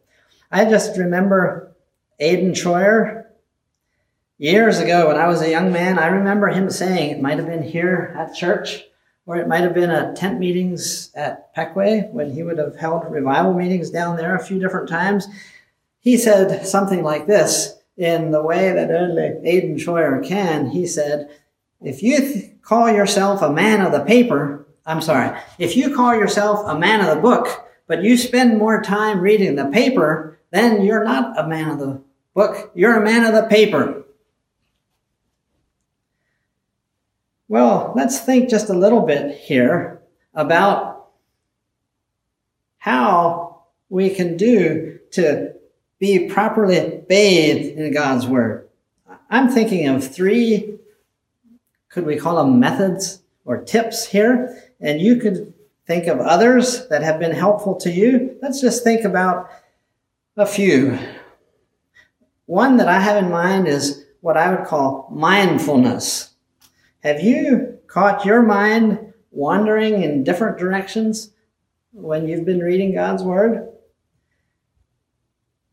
I 0.51 0.65
just 0.65 0.99
remember 0.99 1.73
Aidan 2.19 2.53
Troyer 2.53 3.27
years 4.37 4.81
ago 4.81 5.09
when 5.09 5.17
I 5.17 5.29
was 5.29 5.41
a 5.41 5.51
young 5.51 5.73
man. 5.73 5.99
I 5.99 6.09
remember 6.09 6.49
him 6.49 6.71
saying, 6.71 7.11
it 7.11 7.23
might 7.23 7.39
have 7.39 7.47
been 7.47 7.63
here 7.63 8.15
at 8.19 8.35
church, 8.35 8.85
or 9.27 9.37
it 9.37 9.47
might 9.47 9.63
have 9.63 9.75
been 9.75 9.91
at 9.91 10.17
tent 10.17 10.41
meetings 10.41 11.13
at 11.15 11.55
Pequea 11.55 12.11
when 12.11 12.33
he 12.33 12.43
would 12.43 12.59
have 12.59 12.77
held 12.77 13.05
revival 13.11 13.55
meetings 13.55 13.91
down 13.91 14.17
there 14.17 14.35
a 14.35 14.45
few 14.45 14.59
different 14.59 14.89
times. 14.89 15.29
He 16.01 16.17
said 16.17 16.67
something 16.67 17.05
like 17.05 17.27
this 17.27 17.77
in 17.97 18.33
the 18.33 18.43
way 18.43 18.73
that 18.73 18.91
only 18.91 19.37
Aidan 19.45 19.77
Troyer 19.77 20.27
can, 20.27 20.71
he 20.71 20.87
said, 20.87 21.31
if 21.81 22.03
you 22.03 22.19
th- 22.19 22.51
call 22.63 22.91
yourself 22.91 23.41
a 23.41 23.53
man 23.53 23.81
of 23.83 23.93
the 23.93 24.01
paper, 24.01 24.60
I'm 24.91 25.01
sorry, 25.01 25.39
if 25.59 25.77
you 25.77 25.95
call 25.95 26.17
yourself 26.17 26.67
a 26.67 26.77
man 26.77 27.01
of 27.01 27.15
the 27.15 27.23
book, 27.23 27.47
but 27.87 28.03
you 28.03 28.17
spend 28.17 28.59
more 28.59 28.83
time 28.83 29.21
reading 29.21 29.55
the 29.55 29.67
paper, 29.67 30.41
then 30.51 30.83
you're 30.83 31.05
not 31.05 31.39
a 31.39 31.47
man 31.47 31.71
of 31.71 31.79
the 31.79 32.03
book. 32.35 32.73
You're 32.75 33.01
a 33.01 33.05
man 33.05 33.25
of 33.25 33.33
the 33.33 33.49
paper. 33.49 34.03
Well, 37.47 37.93
let's 37.95 38.19
think 38.21 38.49
just 38.49 38.69
a 38.69 38.75
little 38.75 39.03
bit 39.03 39.37
here 39.37 40.03
about 40.35 41.11
how 42.79 43.63
we 43.91 44.11
can 44.11 44.37
do 44.37 44.99
to 45.13 45.55
be 46.01 46.29
properly 46.29 47.03
bathed 47.09 47.79
in 47.79 47.93
God's 47.93 48.27
Word. 48.27 48.69
I'm 49.29 49.49
thinking 49.49 49.87
of 49.87 50.07
three, 50.07 50.79
could 51.89 52.07
we 52.07 52.17
call 52.17 52.37
them 52.37 52.59
methods 52.59 53.23
or 53.45 53.63
tips 53.63 54.07
here? 54.07 54.70
And 54.81 55.01
you 55.01 55.17
could 55.17 55.53
think 55.87 56.07
of 56.07 56.21
others 56.21 56.89
that 56.89 57.03
have 57.03 57.19
been 57.19 57.33
helpful 57.33 57.77
to 57.77 57.91
you. 57.91 58.37
Let's 58.41 58.61
just 58.61 58.85
think 58.85 59.05
about 59.05 59.51
a 60.37 60.47
few. 60.47 60.99
One 62.47 62.77
that 62.79 62.89
I 62.89 63.01
have 63.01 63.23
in 63.23 63.31
mind 63.31 63.69
is 63.69 64.05
what 64.21 64.37
I 64.37 64.55
would 64.55 64.67
call 64.67 65.09
mindfulness. 65.11 66.31
Have 67.03 67.21
you 67.21 67.79
caught 67.87 68.25
your 68.25 68.43
mind 68.43 69.13
wandering 69.31 70.03
in 70.03 70.25
different 70.25 70.59
directions 70.59 71.31
when 71.93 72.29
you've 72.29 72.45
been 72.45 72.61
reading 72.61 72.95
God's 72.95 73.23
Word? 73.23 73.69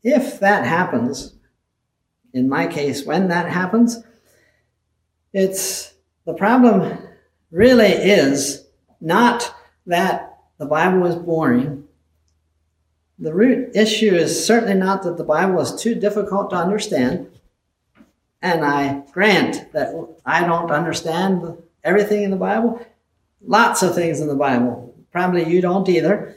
If 0.02 0.40
that 0.40 0.64
happens, 0.64 1.34
in 2.32 2.48
my 2.48 2.66
case, 2.66 3.04
when 3.04 3.28
that 3.28 3.50
happens, 3.50 4.02
it's 5.32 5.94
the 6.24 6.34
problem 6.34 6.98
really 7.50 7.92
is 7.92 8.67
not 9.00 9.54
that 9.86 10.38
the 10.58 10.66
Bible 10.66 11.06
is 11.06 11.14
boring. 11.14 11.84
The 13.18 13.34
root 13.34 13.74
issue 13.74 14.14
is 14.14 14.44
certainly 14.44 14.74
not 14.74 15.02
that 15.02 15.16
the 15.16 15.24
Bible 15.24 15.60
is 15.60 15.74
too 15.74 15.94
difficult 15.94 16.50
to 16.50 16.56
understand. 16.56 17.30
And 18.40 18.64
I 18.64 19.02
grant 19.12 19.72
that 19.72 19.92
I 20.24 20.44
don't 20.44 20.70
understand 20.70 21.56
everything 21.82 22.22
in 22.22 22.30
the 22.30 22.36
Bible. 22.36 22.84
Lots 23.44 23.82
of 23.82 23.94
things 23.94 24.20
in 24.20 24.28
the 24.28 24.36
Bible. 24.36 24.94
Probably 25.10 25.48
you 25.48 25.60
don't 25.60 25.88
either. 25.88 26.36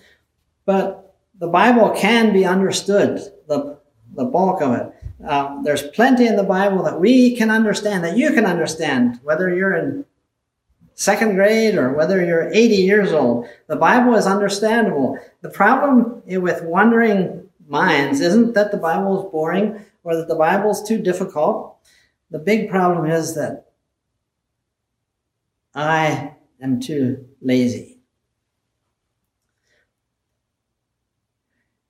But 0.66 1.16
the 1.38 1.48
Bible 1.48 1.92
can 1.92 2.34
be 2.34 2.46
understood 2.46 3.20
the, 3.48 3.78
the 4.16 4.26
bulk 4.26 4.62
of 4.62 4.74
it. 4.74 5.28
Um, 5.28 5.64
there's 5.64 5.84
plenty 5.84 6.26
in 6.26 6.36
the 6.36 6.44
Bible 6.44 6.84
that 6.84 7.00
we 7.00 7.36
can 7.36 7.52
understand, 7.52 8.04
that 8.04 8.18
you 8.18 8.34
can 8.34 8.46
understand, 8.46 9.20
whether 9.24 9.54
you're 9.54 9.76
in 9.76 10.06
second 11.02 11.34
grade 11.34 11.76
or 11.76 11.94
whether 11.94 12.24
you're 12.24 12.54
80 12.54 12.76
years 12.76 13.12
old. 13.12 13.48
The 13.66 13.76
Bible 13.76 14.14
is 14.14 14.28
understandable. 14.28 15.18
The 15.42 15.50
problem 15.50 16.22
with 16.28 16.62
wandering 16.62 17.50
minds 17.68 18.20
isn't 18.20 18.54
that 18.54 18.72
the 18.72 18.78
Bible 18.78 19.20
is 19.20 19.32
boring 19.32 19.84
or 20.04 20.16
that 20.16 20.28
the 20.28 20.36
Bible 20.36 20.70
is 20.70 20.84
too 20.84 21.02
difficult. 21.02 21.78
The 22.30 22.38
big 22.38 22.70
problem 22.70 23.10
is 23.10 23.34
that 23.34 23.72
I 25.74 26.36
am 26.62 26.80
too 26.80 27.28
lazy. 27.42 27.98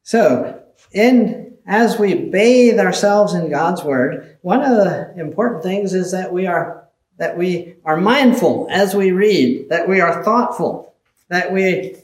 So, 0.03 0.63
in 0.93 1.57
as 1.65 1.99
we 1.99 2.15
bathe 2.15 2.79
ourselves 2.79 3.33
in 3.33 3.49
God's 3.49 3.83
word, 3.83 4.37
one 4.41 4.63
of 4.63 4.71
the 4.71 5.13
important 5.17 5.63
things 5.63 5.93
is 5.93 6.11
that 6.11 6.31
we 6.31 6.47
are 6.47 6.80
that 7.17 7.37
we 7.37 7.75
are 7.85 7.97
mindful 7.97 8.67
as 8.71 8.95
we 8.95 9.11
read, 9.11 9.69
that 9.69 9.87
we 9.87 10.01
are 10.01 10.23
thoughtful, 10.23 10.93
that 11.29 11.51
we 11.51 11.95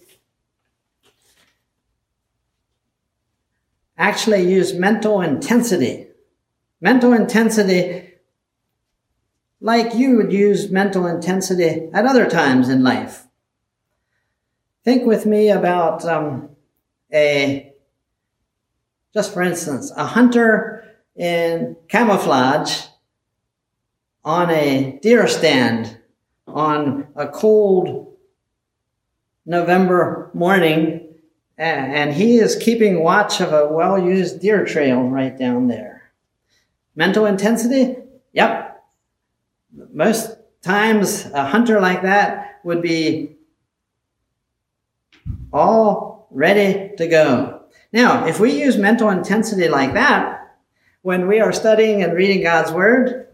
actually 3.97 4.51
use 4.51 4.73
mental 4.73 5.21
intensity. 5.21 6.07
Mental 6.79 7.13
intensity 7.13 8.07
like 9.59 9.95
you 9.95 10.17
would 10.17 10.31
use 10.31 10.69
mental 10.69 11.07
intensity 11.07 11.89
at 11.93 12.05
other 12.05 12.29
times 12.29 12.69
in 12.69 12.83
life. 12.83 13.25
Think 14.83 15.05
with 15.05 15.25
me 15.25 15.49
about 15.49 16.05
um, 16.05 16.49
a, 17.11 17.73
just 19.13 19.33
for 19.33 19.41
instance, 19.41 19.91
a 19.97 20.05
hunter 20.05 20.85
in 21.15 21.75
camouflage 21.89 22.83
on 24.27 24.49
a 24.49 24.99
deer 25.01 25.25
stand 25.25 25.97
on 26.49 27.07
a 27.15 27.25
cold 27.29 28.13
November 29.45 30.29
morning, 30.33 31.15
and 31.57 32.13
he 32.13 32.35
is 32.35 32.57
keeping 32.57 33.01
watch 33.01 33.39
of 33.39 33.53
a 33.53 33.71
well 33.71 33.97
used 33.97 34.41
deer 34.41 34.65
trail 34.65 35.03
right 35.03 35.37
down 35.37 35.69
there. 35.69 36.11
Mental 36.93 37.25
intensity? 37.25 37.95
Yep, 38.33 38.83
most 39.93 40.35
times 40.61 41.27
a 41.27 41.45
hunter 41.45 41.79
like 41.79 42.01
that 42.01 42.59
would 42.65 42.81
be 42.81 43.37
all 45.53 46.27
ready 46.31 46.91
to 46.97 47.07
go. 47.07 47.61
Now, 47.93 48.27
if 48.27 48.41
we 48.41 48.61
use 48.61 48.75
mental 48.75 49.09
intensity 49.09 49.69
like 49.69 49.93
that, 49.93 50.57
when 51.01 51.29
we 51.29 51.39
are 51.39 51.53
studying 51.53 52.03
and 52.03 52.11
reading 52.11 52.43
God's 52.43 52.73
Word, 52.73 53.27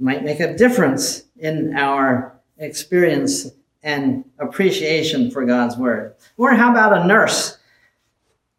might 0.00 0.24
make 0.24 0.40
a 0.40 0.56
difference 0.56 1.24
in 1.36 1.76
our 1.76 2.40
experience 2.58 3.46
and 3.82 4.24
appreciation 4.38 5.30
for 5.30 5.44
God's 5.44 5.76
Word. 5.76 6.14
Or 6.36 6.54
how 6.54 6.70
about 6.70 6.96
a 6.96 7.06
nurse 7.06 7.58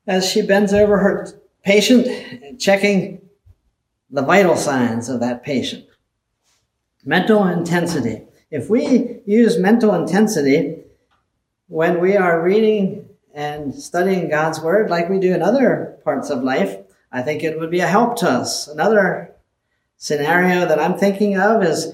as 0.07 0.29
she 0.29 0.41
bends 0.41 0.73
over 0.73 0.97
her 0.97 1.41
patient, 1.63 2.59
checking 2.59 3.21
the 4.09 4.21
vital 4.21 4.55
signs 4.55 5.09
of 5.09 5.19
that 5.19 5.43
patient? 5.43 5.85
Mental 7.05 7.47
intensity. 7.47 8.23
If 8.49 8.69
we 8.69 9.21
use 9.25 9.57
mental 9.57 9.93
intensity 9.93 10.83
when 11.67 12.01
we 12.01 12.17
are 12.17 12.41
reading 12.41 13.07
and 13.33 13.73
studying 13.73 14.29
God's 14.29 14.59
Word 14.59 14.89
like 14.89 15.09
we 15.09 15.19
do 15.19 15.33
in 15.33 15.41
other 15.41 15.97
parts 16.03 16.29
of 16.29 16.43
life, 16.43 16.77
I 17.11 17.21
think 17.21 17.43
it 17.43 17.59
would 17.59 17.71
be 17.71 17.79
a 17.79 17.87
help 17.87 18.17
to 18.17 18.29
us. 18.29 18.67
Another 18.67 19.30
scenario 20.01 20.65
that 20.67 20.79
I'm 20.79 20.97
thinking 20.97 21.37
of 21.37 21.61
is 21.61 21.93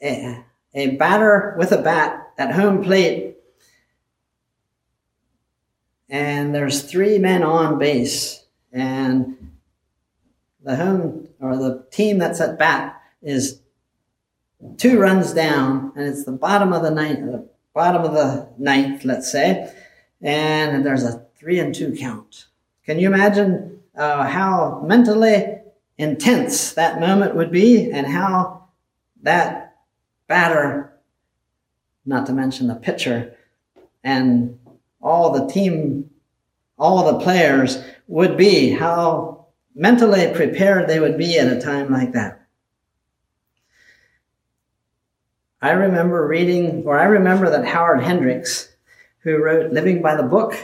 a, 0.00 0.44
a 0.74 0.94
batter 0.94 1.56
with 1.58 1.72
a 1.72 1.82
bat 1.82 2.32
at 2.38 2.54
home 2.54 2.84
plate, 2.84 3.36
and 6.08 6.54
there's 6.54 6.84
three 6.84 7.18
men 7.18 7.42
on 7.42 7.80
base, 7.80 8.44
and 8.72 9.50
the 10.62 10.76
home 10.76 11.26
or 11.40 11.56
the 11.56 11.84
team 11.90 12.18
that's 12.18 12.40
at 12.40 12.60
bat 12.60 13.02
is 13.22 13.60
two 14.76 15.00
runs 15.00 15.32
down, 15.32 15.92
and 15.96 16.06
it's 16.06 16.24
the 16.24 16.30
bottom 16.30 16.72
of 16.72 16.82
the 16.82 16.92
ninth, 16.92 17.26
the 17.28 17.48
bottom 17.74 18.04
of 18.04 18.12
the 18.12 18.48
ninth, 18.56 19.04
let's 19.04 19.32
say, 19.32 19.68
and 20.20 20.86
there's 20.86 21.02
a 21.02 21.26
three 21.34 21.58
and 21.58 21.74
two 21.74 21.96
count. 21.96 22.46
Can 22.86 23.00
you 23.00 23.08
imagine 23.08 23.81
uh, 23.96 24.24
how 24.24 24.82
mentally 24.86 25.58
intense 25.98 26.72
that 26.72 27.00
moment 27.00 27.34
would 27.34 27.52
be, 27.52 27.90
and 27.90 28.06
how 28.06 28.68
that 29.22 29.76
batter, 30.26 30.92
not 32.04 32.26
to 32.26 32.32
mention 32.32 32.66
the 32.66 32.74
pitcher, 32.74 33.36
and 34.02 34.58
all 35.00 35.32
the 35.32 35.52
team, 35.52 36.10
all 36.78 37.12
the 37.12 37.24
players 37.24 37.82
would 38.08 38.36
be, 38.36 38.70
how 38.70 39.46
mentally 39.74 40.32
prepared 40.34 40.88
they 40.88 41.00
would 41.00 41.18
be 41.18 41.38
at 41.38 41.52
a 41.52 41.60
time 41.60 41.92
like 41.92 42.12
that. 42.12 42.46
I 45.60 45.70
remember 45.70 46.26
reading, 46.26 46.82
or 46.84 46.98
I 46.98 47.04
remember 47.04 47.48
that 47.50 47.64
Howard 47.64 48.02
Hendricks, 48.02 48.68
who 49.18 49.36
wrote 49.36 49.72
Living 49.72 50.02
by 50.02 50.16
the 50.16 50.24
Book, 50.24 50.56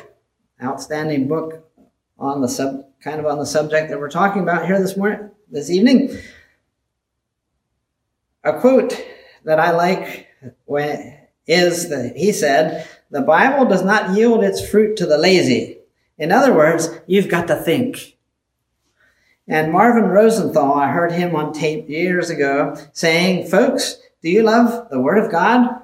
outstanding 0.60 1.28
book 1.28 1.67
on 2.18 2.40
the 2.40 2.48
sub, 2.48 2.84
kind 3.00 3.20
of 3.20 3.26
on 3.26 3.38
the 3.38 3.46
subject 3.46 3.90
that 3.90 3.98
we're 3.98 4.10
talking 4.10 4.42
about 4.42 4.66
here 4.66 4.80
this 4.80 4.96
morning, 4.96 5.30
this 5.50 5.70
evening. 5.70 6.18
A 8.44 8.58
quote 8.58 9.04
that 9.44 9.60
I 9.60 9.70
like 9.70 10.28
when, 10.64 11.18
is 11.46 11.88
that 11.90 12.16
he 12.16 12.32
said, 12.32 12.88
the 13.10 13.22
Bible 13.22 13.66
does 13.66 13.84
not 13.84 14.16
yield 14.16 14.44
its 14.44 14.66
fruit 14.68 14.96
to 14.96 15.06
the 15.06 15.18
lazy. 15.18 15.78
In 16.18 16.32
other 16.32 16.52
words, 16.52 16.90
you've 17.06 17.28
got 17.28 17.46
to 17.48 17.56
think. 17.56 18.16
And 19.46 19.72
Marvin 19.72 20.10
Rosenthal, 20.10 20.74
I 20.74 20.90
heard 20.90 21.12
him 21.12 21.34
on 21.34 21.52
tape 21.52 21.88
years 21.88 22.28
ago 22.28 22.76
saying, 22.92 23.48
folks, 23.48 23.96
do 24.22 24.28
you 24.28 24.42
love 24.42 24.90
the 24.90 25.00
Word 25.00 25.24
of 25.24 25.30
God? 25.30 25.80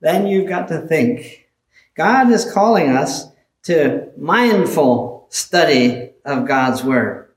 Then 0.00 0.26
you've 0.26 0.48
got 0.48 0.68
to 0.68 0.80
think. 0.80 1.48
God 1.94 2.30
is 2.32 2.50
calling 2.50 2.88
us 2.88 3.26
to 3.64 4.08
mindful 4.16 5.13
study 5.34 6.10
of 6.24 6.46
God's 6.46 6.84
Word. 6.84 7.34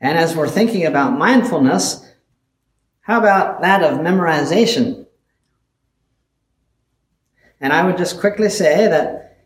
And 0.00 0.16
as 0.16 0.36
we're 0.36 0.48
thinking 0.48 0.86
about 0.86 1.18
mindfulness, 1.18 2.08
how 3.00 3.18
about 3.18 3.62
that 3.62 3.82
of 3.82 3.98
memorization? 3.98 5.06
And 7.60 7.72
I 7.72 7.84
would 7.84 7.98
just 7.98 8.20
quickly 8.20 8.48
say 8.48 8.86
that 8.86 9.38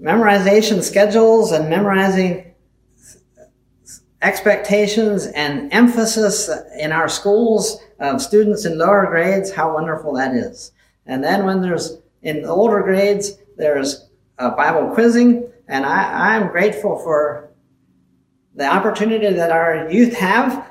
memorization 0.00 0.82
schedules 0.82 1.52
and 1.52 1.70
memorizing 1.70 2.54
expectations 4.22 5.26
and 5.26 5.72
emphasis 5.72 6.50
in 6.80 6.90
our 6.90 7.08
schools 7.08 7.80
of 8.00 8.20
students 8.20 8.64
in 8.64 8.76
lower 8.76 9.06
grades, 9.06 9.52
how 9.52 9.72
wonderful 9.72 10.14
that 10.14 10.34
is. 10.34 10.72
And 11.06 11.22
then 11.22 11.44
when 11.44 11.60
there's 11.60 12.02
in 12.22 12.42
the 12.42 12.48
older 12.48 12.82
grades, 12.82 13.38
there's 13.56 14.08
Bible 14.38 14.92
quizzing, 14.94 15.50
and 15.68 15.86
I, 15.86 16.34
I'm 16.36 16.48
grateful 16.48 16.98
for 16.98 17.50
the 18.54 18.66
opportunity 18.66 19.30
that 19.32 19.50
our 19.50 19.90
youth 19.90 20.14
have 20.14 20.68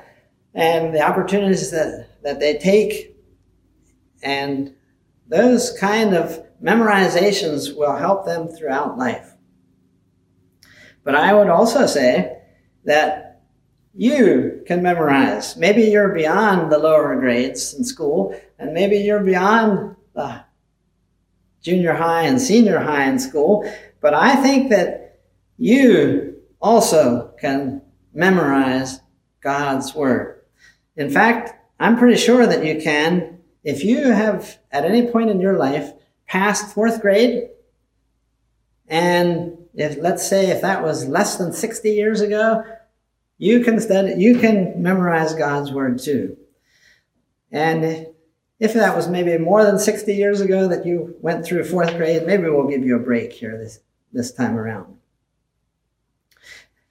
and 0.54 0.94
the 0.94 1.00
opportunities 1.00 1.70
that, 1.70 2.08
that 2.22 2.38
they 2.38 2.58
take. 2.58 3.16
And 4.22 4.74
those 5.26 5.76
kind 5.78 6.14
of 6.14 6.44
memorizations 6.62 7.76
will 7.76 7.96
help 7.96 8.24
them 8.24 8.48
throughout 8.48 8.98
life. 8.98 9.34
But 11.04 11.16
I 11.16 11.34
would 11.34 11.48
also 11.48 11.86
say 11.86 12.38
that 12.84 13.42
you 13.94 14.62
can 14.66 14.82
memorize. 14.82 15.56
Maybe 15.56 15.82
you're 15.82 16.14
beyond 16.14 16.70
the 16.70 16.78
lower 16.78 17.16
grades 17.16 17.74
in 17.74 17.84
school, 17.84 18.38
and 18.58 18.72
maybe 18.72 18.98
you're 18.98 19.24
beyond 19.24 19.96
the 20.14 20.41
junior 21.62 21.94
high 21.94 22.22
and 22.22 22.40
senior 22.40 22.78
high 22.78 23.04
in 23.04 23.18
school, 23.18 23.64
but 24.00 24.14
I 24.14 24.36
think 24.36 24.70
that 24.70 25.20
you 25.56 26.36
also 26.60 27.32
can 27.40 27.82
memorize 28.12 29.00
God's 29.40 29.94
Word. 29.94 30.42
In 30.96 31.10
fact, 31.10 31.54
I'm 31.80 31.96
pretty 31.96 32.20
sure 32.20 32.46
that 32.46 32.64
you 32.64 32.80
can 32.80 33.32
if 33.64 33.84
you 33.84 34.10
have 34.10 34.58
at 34.70 34.84
any 34.84 35.06
point 35.10 35.30
in 35.30 35.40
your 35.40 35.56
life 35.56 35.92
passed 36.26 36.74
fourth 36.74 37.00
grade, 37.00 37.48
and 38.88 39.56
if 39.74 39.96
let's 39.98 40.28
say 40.28 40.50
if 40.50 40.60
that 40.62 40.82
was 40.82 41.06
less 41.06 41.36
than 41.36 41.52
60 41.52 41.90
years 41.90 42.20
ago, 42.20 42.64
you 43.38 43.60
can 43.60 43.80
study, 43.80 44.14
you 44.16 44.38
can 44.38 44.82
memorize 44.82 45.34
God's 45.34 45.72
word 45.72 45.98
too. 45.98 46.36
And 47.50 48.06
if 48.62 48.72
that 48.74 48.96
was 48.96 49.08
maybe 49.08 49.36
more 49.38 49.64
than 49.64 49.78
60 49.78 50.14
years 50.14 50.40
ago 50.40 50.68
that 50.68 50.86
you 50.86 51.16
went 51.20 51.44
through 51.44 51.64
fourth 51.64 51.96
grade, 51.96 52.26
maybe 52.26 52.44
we'll 52.44 52.68
give 52.68 52.84
you 52.84 52.96
a 52.96 53.00
break 53.00 53.32
here 53.32 53.58
this, 53.58 53.80
this 54.12 54.32
time 54.32 54.56
around. 54.56 54.96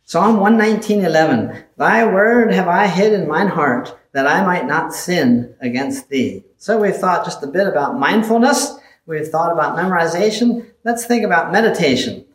Psalm 0.04 0.38
119.11, 0.38 1.64
Thy 1.78 2.06
word 2.06 2.54
have 2.54 2.68
I 2.68 2.88
hid 2.88 3.14
in 3.14 3.28
mine 3.28 3.48
heart, 3.48 3.98
that 4.12 4.28
I 4.28 4.46
might 4.46 4.68
not 4.68 4.94
sin 4.94 5.56
against 5.62 6.10
thee. 6.10 6.44
So 6.58 6.78
we've 6.78 6.96
thought 6.96 7.24
just 7.24 7.44
a 7.44 7.48
bit 7.48 7.66
about 7.68 7.98
mindfulness 7.98 8.78
We've 9.06 9.28
thought 9.28 9.52
about 9.52 9.78
memorization. 9.78 10.68
Let's 10.84 11.06
think 11.06 11.26
about 11.26 11.52
meditation. 11.52 12.26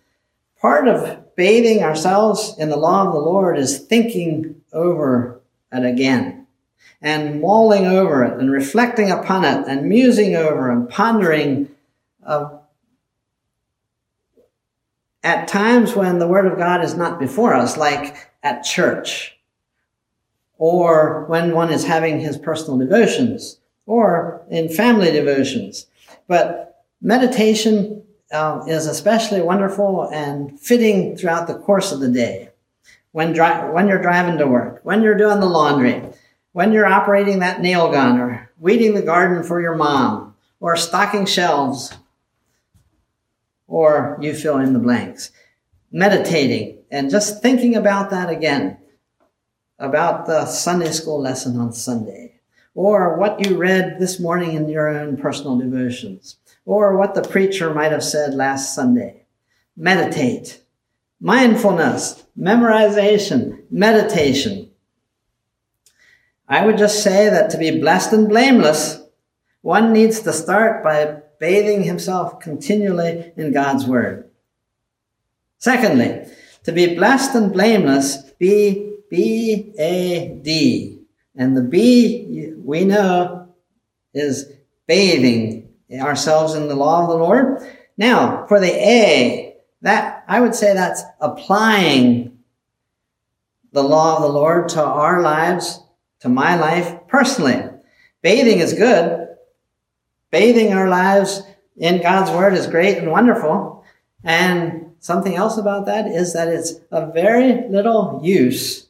part 0.61 0.89
of 0.89 1.35
bathing 1.37 1.83
ourselves 1.83 2.55
in 2.59 2.71
the 2.71 2.77
law 2.77 3.07
of 3.07 3.13
the 3.13 3.19
Lord 3.19 3.59
is 3.59 3.79
thinking 3.79 4.63
over 4.73 5.41
it 5.71 5.85
again 5.85 6.36
and 7.03 7.41
mulling 7.41 7.87
over 7.87 8.25
it 8.25 8.39
and 8.39 8.51
reflecting 8.51 9.11
upon 9.11 9.45
it 9.45 9.67
and 9.69 9.89
musing 9.89 10.35
over 10.35 10.71
and 10.71 10.89
pondering 10.89 11.69
uh, 12.25 12.49
at 15.27 15.49
times 15.49 15.97
when 15.97 16.21
the 16.21 16.29
Word 16.29 16.47
of 16.47 16.57
God 16.57 16.85
is 16.85 16.95
not 16.95 17.19
before 17.19 17.53
us, 17.53 17.77
like 17.77 18.31
at 18.45 18.63
church, 18.63 19.37
or 20.57 21.25
when 21.27 21.53
one 21.53 21.73
is 21.73 21.85
having 21.85 22.21
his 22.21 22.39
personal 22.39 22.79
devotions, 22.79 23.59
or 23.87 24.45
in 24.49 24.69
family 24.69 25.11
devotions. 25.11 25.89
But 26.29 26.85
meditation 27.01 28.05
uh, 28.31 28.65
is 28.69 28.87
especially 28.87 29.43
wonderful 29.43 30.09
and 30.13 30.59
fitting 30.61 31.17
throughout 31.17 31.49
the 31.49 31.59
course 31.59 31.91
of 31.91 31.99
the 31.99 32.09
day. 32.09 32.51
When, 33.11 33.33
dri- 33.33 33.73
when 33.73 33.89
you're 33.89 34.03
driving 34.03 34.39
to 34.39 34.47
work, 34.47 34.81
when 34.85 35.03
you're 35.03 35.17
doing 35.17 35.41
the 35.41 35.47
laundry, 35.47 36.03
when 36.57 36.73
you're 36.73 36.87
operating 36.87 37.41
that 37.41 37.61
nail 37.61 37.93
gun, 37.93 38.19
or 38.19 38.51
weeding 38.59 38.95
the 38.95 39.03
garden 39.03 39.43
for 39.43 39.61
your 39.61 39.75
mom, 39.75 40.35
or 40.59 40.75
stocking 40.75 41.27
shelves, 41.27 41.93
or 43.67 44.17
you 44.23 44.33
fill 44.33 44.57
in 44.57 44.73
the 44.73 44.79
blanks. 44.79 45.31
Meditating 45.93 46.79
and 46.91 47.11
just 47.11 47.43
thinking 47.43 47.77
about 47.77 48.09
that 48.09 48.31
again, 48.31 48.79
about 49.79 50.25
the 50.25 50.47
Sunday 50.47 50.93
school 50.93 51.21
lesson 51.21 51.61
on 51.61 51.75
Sunday, 51.75 52.41
or 52.75 53.19
what 53.19 53.47
you 53.47 53.59
read 53.59 53.99
this 53.99 54.19
morning 54.19 54.55
in 54.55 54.67
your 54.67 54.89
own 54.89 55.19
personal 55.19 55.59
devotions, 55.59 56.39
or 56.65 56.97
what 56.97 57.15
the 57.15 57.21
preacher 57.21 57.75
might 57.75 57.93
have 57.93 58.03
said 58.03 58.33
last 58.33 58.75
Sunday. 58.75 59.27
Meditate. 59.77 60.63
Mindfulness, 61.21 62.25
memorization, 62.35 63.63
meditation. 63.71 64.66
I 66.49 66.65
would 66.65 66.79
just 66.79 67.03
say 67.03 67.29
that 67.29 67.51
to 67.51 67.59
be 67.59 67.81
blessed 67.81 68.13
and 68.13 68.29
blameless, 68.29 69.03
one 69.63 69.93
needs 69.93 70.21
to 70.21 70.33
start 70.33 70.85
by 70.85 71.23
bathing 71.41 71.83
himself 71.83 72.39
continually 72.41 73.33
in 73.37 73.53
God's 73.53 73.85
word. 73.85 74.31
Secondly, 75.59 76.27
to 76.65 76.73
be 76.73 76.95
blessed 76.95 77.35
and 77.35 77.53
blameless, 77.53 78.31
be 78.39 78.95
B 79.11 79.73
A 79.79 80.39
D. 80.43 81.01
And 81.35 81.57
the 81.57 81.63
B, 81.63 82.55
we 82.57 82.85
know, 82.85 83.55
is 84.15 84.53
bathing 84.87 85.69
ourselves 85.93 86.55
in 86.55 86.69
the 86.69 86.75
law 86.75 87.03
of 87.03 87.09
the 87.09 87.17
Lord. 87.17 87.63
Now, 87.97 88.47
for 88.47 88.61
the 88.61 88.73
A, 88.73 89.57
that 89.83 90.25
I 90.29 90.41
would 90.41 90.55
say 90.55 90.75
that's 90.75 91.03
applying 91.21 92.39
the 93.73 93.83
law 93.83 94.17
of 94.17 94.23
the 94.23 94.29
Lord 94.29 94.69
to 94.71 94.83
our 94.83 95.23
lives, 95.23 95.81
to 96.21 96.29
my 96.29 96.57
life 96.57 97.07
personally. 97.09 97.63
Bathing 98.23 98.59
is 98.59 98.73
good. 98.73 99.29
Bathing 100.31 100.73
our 100.73 100.89
lives 100.89 101.43
in 101.77 102.03
God's 102.03 102.31
word 102.31 102.55
is 102.55 102.67
great 102.67 102.99
and 102.99 103.11
wonderful. 103.11 103.85
And 104.25 104.95
something 104.99 105.37
else 105.37 105.57
about 105.59 105.87
that 105.87 106.07
is 106.07 106.33
that 106.33 106.49
it's 106.49 106.73
of 106.91 107.15
very 107.15 107.69
little 107.69 108.21
use 108.23 108.89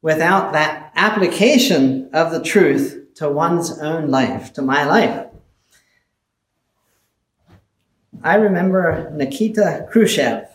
without 0.00 0.52
that 0.52 0.92
application 0.94 2.08
of 2.12 2.30
the 2.30 2.42
truth 2.42 3.14
to 3.16 3.28
one's 3.28 3.78
own 3.80 4.08
life, 4.08 4.52
to 4.54 4.62
my 4.62 4.84
life. 4.84 5.26
I 8.22 8.36
remember 8.36 9.10
Nikita 9.10 9.86
Khrushchev. 9.90 10.48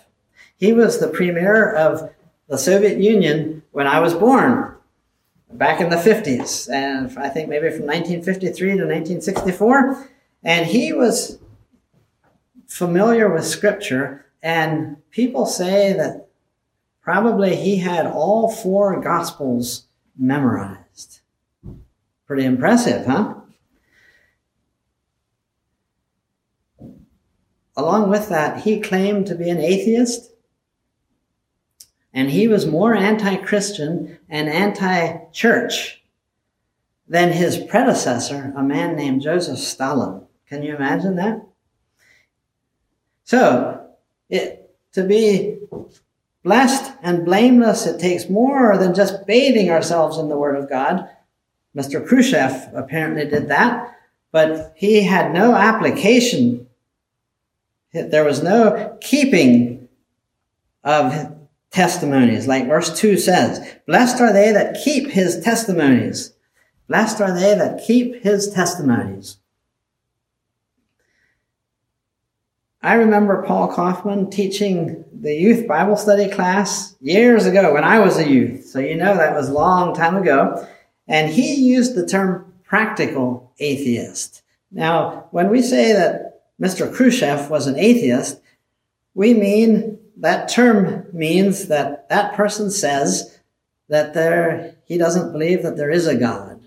He 0.58 0.74
was 0.74 1.00
the 1.00 1.08
premier 1.08 1.74
of 1.74 2.14
the 2.48 2.58
Soviet 2.58 3.00
Union 3.00 3.64
when 3.72 3.88
I 3.88 4.00
was 4.00 4.14
born 4.14 4.73
back 5.58 5.82
in 5.82 5.90
the 5.90 5.96
50s, 5.96 6.72
and 6.72 7.18
I 7.18 7.30
think 7.30 7.50
maybe 7.50 7.70
from 7.70 7.86
1953 7.86 8.70
to 8.70 8.86
1964. 8.86 10.10
And 10.44 10.66
he 10.66 10.92
was 10.92 11.40
familiar 12.68 13.32
with 13.34 13.46
scripture, 13.46 14.26
and 14.42 14.98
people 15.12 15.46
say 15.46 15.94
that 15.94 16.28
probably 17.02 17.56
he 17.56 17.78
had 17.78 18.06
all 18.06 18.50
four 18.52 19.00
gospels 19.00 19.86
memorized. 20.18 21.22
Pretty 22.26 22.46
impressive, 22.46 23.06
huh? 23.06 23.36
Along 27.76 28.10
with 28.10 28.30
that, 28.30 28.64
he 28.64 28.80
claimed 28.80 29.26
to 29.28 29.36
be 29.36 29.50
an 29.50 29.60
atheist, 29.60 30.33
and 32.14 32.30
he 32.30 32.48
was 32.48 32.66
more 32.66 32.94
anti 32.94 33.36
Christian 33.38 34.20
and 34.30 34.50
anti 34.50 35.18
church 35.32 36.04
than 37.08 37.32
his 37.32 37.58
predecessor, 37.58 38.54
a 38.56 38.64
man 38.64 38.96
named 38.96 39.22
Joseph 39.22 39.60
Stalin. 39.60 40.26
Can 40.48 40.64
you 40.64 40.76
imagine 40.76 41.16
that? 41.16 41.46
So, 43.24 43.86
it, 44.30 44.76
to 44.94 45.04
be 45.04 45.58
blessed 46.44 46.94
and 47.02 47.26
blameless, 47.26 47.86
it 47.86 48.00
takes 48.00 48.30
more 48.30 48.78
than 48.78 48.94
just 48.94 49.26
bathing 49.26 49.70
ourselves 49.70 50.18
in 50.18 50.30
the 50.30 50.38
Word 50.38 50.56
of 50.56 50.70
God. 50.70 51.10
Mr. 51.76 52.06
Khrushchev 52.06 52.70
apparently 52.76 53.26
did 53.26 53.48
that, 53.48 53.98
but 54.32 54.74
he 54.76 55.04
had 55.04 55.34
no 55.34 55.56
application 55.56 56.68
there 57.94 58.26
was 58.26 58.42
no 58.42 58.98
keeping 59.02 59.88
of 60.84 61.33
testimonies, 61.74 62.48
like 62.48 62.68
verse 62.68 62.98
2 62.98 63.18
says. 63.18 63.76
Blessed 63.88 64.22
are 64.22 64.32
they 64.32 64.52
that 64.52 64.82
keep 64.84 65.10
his 65.10 65.42
testimonies. 65.42 66.34
Blessed 66.88 67.20
are 67.20 67.34
they 67.34 67.56
that 67.56 67.84
keep 67.84 68.24
his 68.24 68.50
testimonies. 68.52 69.38
I 72.82 72.96
remember 72.96 73.44
Paul 73.44 73.70
Kaufman 73.70 74.30
teaching 74.30 75.04
the 75.12 75.34
youth 75.34 75.68
Bible 75.68 75.96
study 75.96 76.30
class 76.30 76.96
years 77.00 77.46
ago 77.46 77.74
when 77.74 77.84
I 77.84 78.00
was 78.00 78.18
a 78.18 78.30
youth. 78.30 78.66
So 78.66 78.80
you 78.80 78.96
know 78.96 79.16
that 79.16 79.34
was 79.34 79.50
a 79.50 79.54
long 79.54 79.96
time 79.96 80.18
ago. 80.18 80.68
And 81.08 81.32
he 81.32 81.56
used 81.56 81.96
the 81.96 82.06
term 82.06 82.54
practical 82.64 83.52
atheist. 83.60 84.44
Now, 84.72 85.28
when 85.32 85.50
we 85.50 85.62
say 85.62 85.94
that 85.94 86.42
Mr. 86.62 86.94
Khrushchev 86.94 87.50
was 87.50 87.68
an 87.68 87.80
atheist, 87.80 88.42
we 89.14 89.34
mean 89.34 90.00
that 90.18 90.50
term 90.50 91.08
means 91.12 91.68
that 91.68 92.10
that 92.10 92.34
person 92.34 92.70
says 92.70 93.40
that 93.90 94.14
there, 94.14 94.76
he 94.86 94.98
doesn't 94.98 95.32
believe 95.32 95.64
that 95.64 95.78
there 95.78 95.90
is 95.90 96.08
a 96.08 96.16
God. 96.16 96.62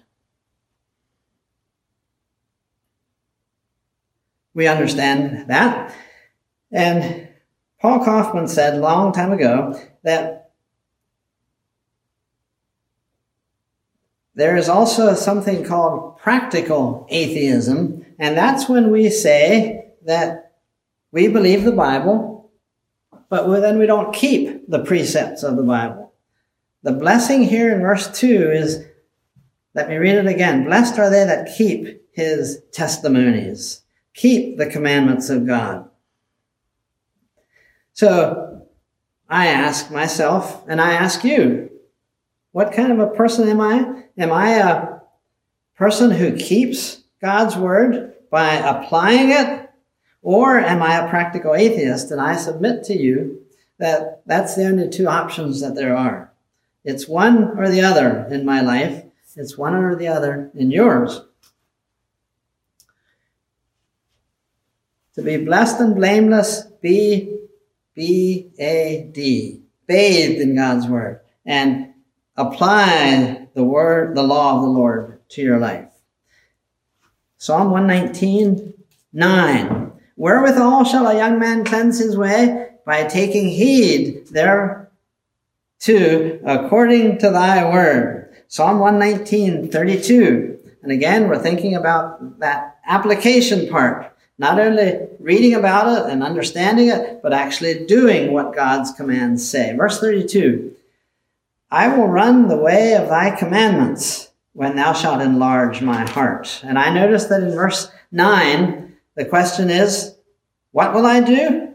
We 4.54 4.66
understand 4.66 5.48
that. 5.48 5.94
And 6.72 7.28
Paul 7.80 8.04
Kaufman 8.04 8.48
said 8.48 8.74
a 8.74 8.80
long 8.80 9.12
time 9.12 9.32
ago 9.32 9.78
that 10.02 10.50
there 14.34 14.56
is 14.56 14.68
also 14.68 15.14
something 15.14 15.64
called 15.64 16.18
practical 16.18 17.06
atheism, 17.10 18.04
and 18.18 18.36
that's 18.36 18.68
when 18.68 18.90
we 18.90 19.10
say 19.10 19.92
that 20.04 20.54
we 21.12 21.28
believe 21.28 21.64
the 21.64 21.72
Bible, 21.72 22.35
but 23.28 23.46
then 23.60 23.78
we 23.78 23.86
don't 23.86 24.14
keep 24.14 24.68
the 24.68 24.84
precepts 24.84 25.42
of 25.42 25.56
the 25.56 25.62
Bible. 25.62 26.12
The 26.82 26.92
blessing 26.92 27.42
here 27.42 27.74
in 27.74 27.80
verse 27.80 28.08
2 28.18 28.50
is, 28.52 28.84
let 29.74 29.88
me 29.88 29.96
read 29.96 30.14
it 30.14 30.26
again. 30.26 30.64
Blessed 30.64 30.98
are 30.98 31.10
they 31.10 31.24
that 31.24 31.56
keep 31.56 32.02
his 32.12 32.62
testimonies, 32.72 33.82
keep 34.14 34.56
the 34.56 34.66
commandments 34.66 35.28
of 35.28 35.46
God. 35.46 35.88
So 37.92 38.66
I 39.28 39.48
ask 39.48 39.90
myself, 39.90 40.64
and 40.68 40.80
I 40.80 40.92
ask 40.92 41.24
you, 41.24 41.70
what 42.52 42.72
kind 42.72 42.92
of 42.92 43.00
a 43.00 43.14
person 43.14 43.48
am 43.48 43.60
I? 43.60 44.04
Am 44.16 44.32
I 44.32 44.52
a 44.52 45.00
person 45.76 46.10
who 46.10 46.36
keeps 46.36 47.02
God's 47.20 47.56
word 47.56 48.14
by 48.30 48.54
applying 48.54 49.30
it? 49.30 49.65
Or 50.22 50.58
am 50.58 50.82
I 50.82 50.96
a 50.96 51.08
practical 51.08 51.54
atheist? 51.54 52.10
And 52.10 52.20
I 52.20 52.36
submit 52.36 52.84
to 52.84 52.98
you 52.98 53.42
that 53.78 54.22
that's 54.26 54.54
the 54.56 54.66
only 54.66 54.88
two 54.88 55.06
options 55.06 55.60
that 55.60 55.74
there 55.74 55.96
are. 55.96 56.32
It's 56.84 57.08
one 57.08 57.58
or 57.58 57.68
the 57.68 57.82
other 57.82 58.26
in 58.30 58.44
my 58.44 58.60
life. 58.60 59.04
It's 59.36 59.58
one 59.58 59.74
or 59.74 59.96
the 59.96 60.08
other 60.08 60.50
in 60.54 60.70
yours. 60.70 61.20
To 65.14 65.22
be 65.22 65.36
blessed 65.38 65.80
and 65.80 65.94
blameless, 65.94 66.64
be 66.80 67.38
B 67.94 68.50
A 68.58 69.10
D, 69.12 69.62
bathed 69.86 70.40
in 70.40 70.56
God's 70.56 70.86
word, 70.86 71.20
and 71.44 71.94
apply 72.36 73.48
the 73.54 73.64
word, 73.64 74.14
the 74.14 74.22
law 74.22 74.56
of 74.56 74.62
the 74.62 74.68
Lord 74.68 75.20
to 75.30 75.42
your 75.42 75.58
life. 75.58 75.88
Psalm 77.38 77.70
119, 77.70 78.74
9. 79.12 79.92
Wherewithal 80.16 80.84
shall 80.84 81.06
a 81.06 81.16
young 81.16 81.38
man 81.38 81.64
cleanse 81.64 81.98
his 81.98 82.16
way? 82.16 82.66
by 82.86 83.04
taking 83.04 83.48
heed 83.48 84.26
thereto 84.28 84.86
according 86.46 87.18
to 87.18 87.30
thy 87.30 87.70
word. 87.70 88.34
Psalm 88.48 88.78
119, 88.78 89.68
32. 89.68 90.58
And 90.82 90.92
again, 90.92 91.28
we're 91.28 91.38
thinking 91.38 91.74
about 91.74 92.38
that 92.38 92.78
application 92.86 93.68
part. 93.68 94.12
Not 94.38 94.60
only 94.60 95.00
reading 95.18 95.54
about 95.54 95.98
it 95.98 96.12
and 96.12 96.22
understanding 96.22 96.88
it, 96.88 97.20
but 97.22 97.32
actually 97.32 97.86
doing 97.86 98.32
what 98.32 98.54
God's 98.54 98.92
commands 98.92 99.46
say. 99.48 99.74
Verse 99.76 99.98
32 100.00 100.72
I 101.68 101.88
will 101.88 102.06
run 102.06 102.46
the 102.46 102.56
way 102.56 102.94
of 102.94 103.08
thy 103.08 103.34
commandments 103.34 104.30
when 104.52 104.76
thou 104.76 104.92
shalt 104.92 105.20
enlarge 105.20 105.82
my 105.82 106.08
heart. 106.08 106.60
And 106.62 106.78
I 106.78 106.90
notice 106.94 107.24
that 107.24 107.42
in 107.42 107.50
verse 107.50 107.90
9, 108.12 108.85
the 109.16 109.24
question 109.24 109.70
is, 109.70 110.14
What 110.72 110.94
will 110.94 111.06
I 111.06 111.20
do? 111.20 111.74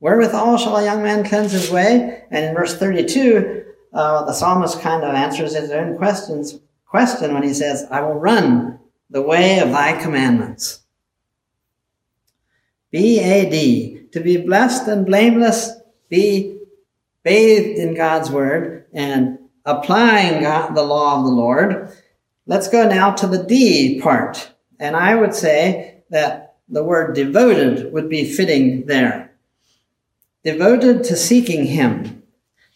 Wherewithal 0.00 0.58
shall 0.58 0.76
a 0.76 0.84
young 0.84 1.02
man 1.02 1.24
cleanse 1.24 1.52
his 1.52 1.70
way? 1.70 2.24
And 2.30 2.44
in 2.44 2.54
verse 2.54 2.76
32, 2.76 3.64
uh, 3.92 4.24
the 4.24 4.32
psalmist 4.32 4.80
kind 4.80 5.02
of 5.02 5.14
answers 5.14 5.56
his 5.56 5.70
own 5.70 5.96
questions, 5.96 6.60
question 6.86 7.34
when 7.34 7.42
he 7.42 7.52
says, 7.52 7.86
I 7.90 8.00
will 8.02 8.14
run 8.14 8.78
the 9.10 9.22
way 9.22 9.58
of 9.58 9.72
thy 9.72 10.00
commandments. 10.00 10.80
B-A-D, 12.90 14.08
to 14.12 14.20
be 14.20 14.36
blessed 14.38 14.86
and 14.88 15.04
blameless, 15.04 15.72
be 16.08 16.58
bathed 17.22 17.78
in 17.78 17.94
God's 17.94 18.30
word 18.30 18.86
and 18.92 19.38
applying 19.64 20.42
God, 20.42 20.74
the 20.74 20.82
law 20.82 21.18
of 21.18 21.24
the 21.24 21.30
Lord. 21.30 21.92
Let's 22.46 22.68
go 22.68 22.88
now 22.88 23.12
to 23.12 23.26
the 23.26 23.42
D 23.42 24.00
part. 24.00 24.52
And 24.78 24.96
I 24.96 25.14
would 25.14 25.34
say 25.34 26.02
that 26.10 26.56
the 26.68 26.84
word 26.84 27.14
devoted 27.14 27.92
would 27.92 28.08
be 28.08 28.30
fitting 28.30 28.86
there. 28.86 29.32
Devoted 30.44 31.04
to 31.04 31.16
seeking 31.16 31.66
Him. 31.66 32.22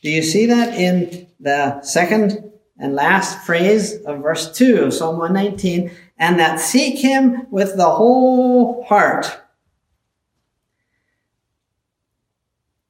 Do 0.02 0.10
you 0.10 0.22
see 0.22 0.46
that 0.46 0.74
in 0.74 1.28
the 1.38 1.80
second 1.82 2.52
and 2.78 2.94
last 2.94 3.44
phrase 3.46 4.02
of 4.02 4.22
verse 4.22 4.50
2 4.56 4.84
of 4.84 4.94
Psalm 4.94 5.18
119? 5.18 5.90
And 6.18 6.40
that 6.40 6.58
seek 6.58 6.98
Him 6.98 7.46
with 7.50 7.76
the 7.76 7.90
whole 7.90 8.84
heart. 8.84 9.38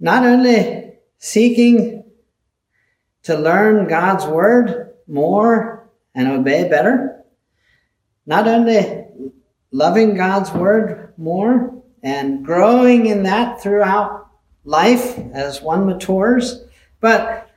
Not 0.00 0.24
only 0.24 0.94
seeking 1.18 2.04
to 3.24 3.36
learn 3.36 3.88
God's 3.88 4.26
word 4.26 4.94
more 5.06 5.88
and 6.14 6.28
obey 6.28 6.68
better, 6.68 7.24
not 8.26 8.48
only 8.48 9.01
loving 9.72 10.14
God's 10.14 10.52
word 10.52 11.12
more 11.16 11.82
and 12.02 12.44
growing 12.44 13.06
in 13.06 13.24
that 13.24 13.60
throughout 13.60 14.28
life 14.64 15.18
as 15.32 15.60
one 15.60 15.86
matures, 15.86 16.62
but 17.00 17.48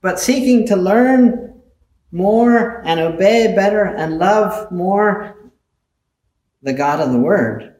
but 0.00 0.18
seeking 0.18 0.66
to 0.66 0.76
learn 0.76 1.60
more 2.10 2.82
and 2.84 3.00
obey 3.00 3.54
better 3.54 3.84
and 3.84 4.18
love 4.18 4.70
more 4.70 5.36
the 6.62 6.72
God 6.72 7.00
of 7.00 7.12
the 7.12 7.18
Word. 7.18 7.76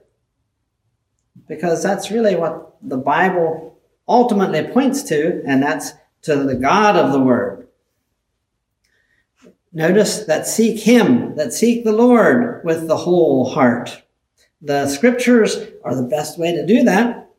Because 1.49 1.83
that's 1.83 2.11
really 2.11 2.37
what 2.37 2.77
the 2.81 2.97
Bible 2.97 3.81
ultimately 4.09 4.63
points 4.73 5.03
to, 5.05 5.43
and 5.47 5.63
that's 5.63 5.93
to 6.23 6.37
the 6.37 6.55
God 6.55 6.97
of 6.97 7.13
the 7.13 7.21
Word. 7.21 7.62
Notice 9.73 10.25
that 10.25 10.47
seek 10.47 10.81
Him, 10.81 11.35
that 11.37 11.55
seek 11.55 11.85
the 11.85 11.93
Lord 11.93 12.63
with 12.65 12.89
the 12.89 12.97
whole 12.97 13.49
heart. 13.51 14.03
The 14.61 14.87
scriptures 14.87 15.57
are 15.83 15.97
the 15.97 16.03
best 16.03 16.39
way 16.39 16.53
to 16.55 16.67
do 16.67 16.85
that. 16.85 17.31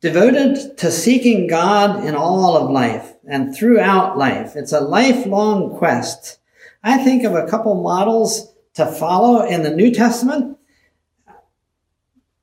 Devoted 0.00 0.78
to 0.78 0.92
seeking 0.92 1.48
God 1.48 2.04
in 2.04 2.14
all 2.14 2.56
of 2.56 2.70
life 2.70 3.14
and 3.28 3.54
throughout 3.54 4.16
life. 4.16 4.54
It's 4.54 4.72
a 4.72 4.80
lifelong 4.80 5.76
quest. 5.76 6.38
I 6.82 7.02
think 7.02 7.24
of 7.24 7.34
a 7.34 7.48
couple 7.48 7.82
models 7.82 8.54
to 8.74 8.86
follow 8.86 9.44
in 9.44 9.64
the 9.64 9.74
New 9.74 9.90
Testament. 9.90 10.58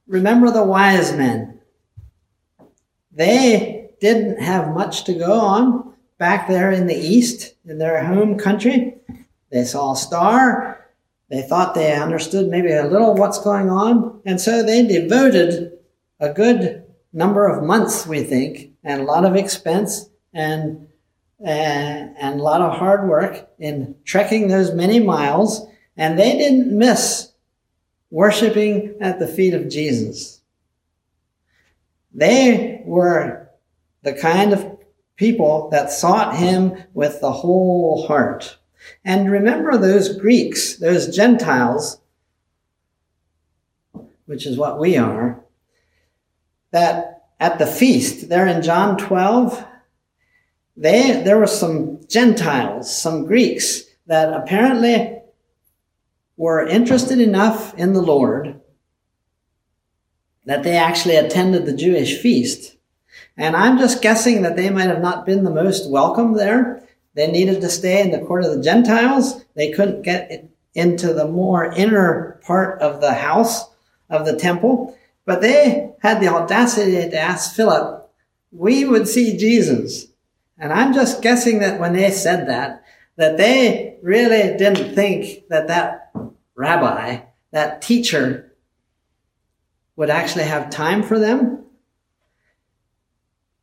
Remember 0.07 0.51
the 0.51 0.63
wise 0.63 1.15
men. 1.15 1.61
They 3.13 3.91
didn't 4.01 4.41
have 4.41 4.73
much 4.73 5.05
to 5.05 5.13
go 5.13 5.39
on 5.39 5.92
back 6.23 6.47
there 6.47 6.71
in 6.71 6.87
the 6.87 6.95
east, 6.95 7.53
in 7.65 7.79
their 7.79 8.01
home 8.01 8.37
country. 8.37 8.95
They 9.51 9.65
saw 9.65 9.91
a 9.91 9.97
star. 9.97 10.87
They 11.29 11.41
thought 11.41 11.75
they 11.75 11.91
understood 11.91 12.47
maybe 12.47 12.71
a 12.71 12.87
little 12.87 13.13
what's 13.13 13.43
going 13.43 13.69
on. 13.69 14.21
And 14.25 14.39
so 14.39 14.63
they 14.63 14.87
devoted 14.87 15.73
a 16.21 16.31
good 16.31 16.85
number 17.11 17.45
of 17.45 17.61
months, 17.61 18.07
we 18.07 18.23
think, 18.23 18.71
and 18.85 19.01
a 19.01 19.03
lot 19.03 19.25
of 19.25 19.35
expense 19.35 20.09
and, 20.33 20.87
and, 21.45 22.15
and 22.17 22.39
a 22.39 22.43
lot 22.43 22.61
of 22.61 22.77
hard 22.77 23.09
work 23.09 23.49
in 23.59 23.93
trekking 24.05 24.47
those 24.47 24.73
many 24.73 25.01
miles. 25.01 25.67
And 25.97 26.17
they 26.17 26.37
didn't 26.37 26.71
miss 26.71 27.33
worshiping 28.11 28.95
at 29.01 29.19
the 29.19 29.27
feet 29.27 29.53
of 29.53 29.67
Jesus. 29.67 30.39
They 32.13 32.81
were 32.85 33.49
the 34.03 34.13
kind 34.13 34.53
of 34.53 34.72
people 35.15 35.69
that 35.69 35.91
sought 35.91 36.35
him 36.35 36.83
with 36.93 37.21
the 37.21 37.31
whole 37.31 38.07
heart. 38.07 38.57
And 39.05 39.31
remember 39.31 39.77
those 39.77 40.17
Greeks, 40.17 40.75
those 40.77 41.15
Gentiles, 41.15 41.99
which 44.25 44.45
is 44.45 44.57
what 44.57 44.79
we 44.79 44.97
are, 44.97 45.43
that 46.71 47.23
at 47.39 47.59
the 47.59 47.67
feast 47.67 48.29
there 48.29 48.47
in 48.47 48.61
John 48.61 48.97
12, 48.97 49.65
they, 50.75 51.21
there 51.21 51.37
were 51.37 51.47
some 51.47 51.99
Gentiles, 52.07 52.95
some 52.95 53.25
Greeks 53.25 53.83
that 54.07 54.33
apparently 54.33 55.19
were 56.35 56.65
interested 56.65 57.19
enough 57.19 57.73
in 57.75 57.93
the 57.93 58.01
Lord 58.01 58.59
that 60.45 60.63
they 60.63 60.75
actually 60.75 61.15
attended 61.15 61.65
the 61.65 61.75
Jewish 61.75 62.19
feast. 62.19 62.75
And 63.37 63.55
I'm 63.55 63.77
just 63.77 64.01
guessing 64.01 64.43
that 64.43 64.55
they 64.55 64.69
might 64.69 64.89
have 64.89 65.01
not 65.01 65.25
been 65.25 65.43
the 65.43 65.49
most 65.49 65.89
welcome 65.89 66.33
there. 66.33 66.87
They 67.15 67.31
needed 67.31 67.61
to 67.61 67.69
stay 67.69 68.01
in 68.01 68.11
the 68.11 68.25
court 68.25 68.43
of 68.43 68.55
the 68.55 68.61
Gentiles. 68.61 69.43
They 69.55 69.71
couldn't 69.71 70.03
get 70.03 70.49
into 70.73 71.13
the 71.13 71.27
more 71.27 71.65
inner 71.73 72.39
part 72.45 72.81
of 72.81 73.01
the 73.01 73.13
house 73.13 73.69
of 74.09 74.25
the 74.25 74.35
temple. 74.35 74.97
But 75.25 75.41
they 75.41 75.93
had 76.01 76.21
the 76.21 76.27
audacity 76.27 77.09
to 77.09 77.17
ask 77.17 77.55
Philip, 77.55 78.09
we 78.51 78.85
would 78.85 79.07
see 79.07 79.37
Jesus. 79.37 80.07
And 80.57 80.71
I'm 80.71 80.93
just 80.93 81.21
guessing 81.21 81.59
that 81.59 81.79
when 81.79 81.93
they 81.93 82.11
said 82.11 82.47
that, 82.49 82.83
that 83.15 83.37
they 83.37 83.97
really 84.01 84.57
didn't 84.57 84.93
think 84.93 85.47
that 85.49 85.67
that 85.67 86.11
rabbi, 86.55 87.21
that 87.51 87.81
teacher, 87.81 88.51
would 89.95 90.09
actually 90.09 90.45
have 90.45 90.69
time 90.69 91.03
for 91.03 91.19
them. 91.19 91.62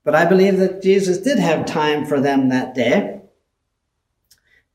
But 0.05 0.15
I 0.15 0.25
believe 0.25 0.59
that 0.59 0.83
Jesus 0.83 1.19
did 1.19 1.39
have 1.39 1.67
time 1.67 2.07
for 2.07 2.21
them 2.21 2.49
that 2.49 2.75
day. 2.75 3.21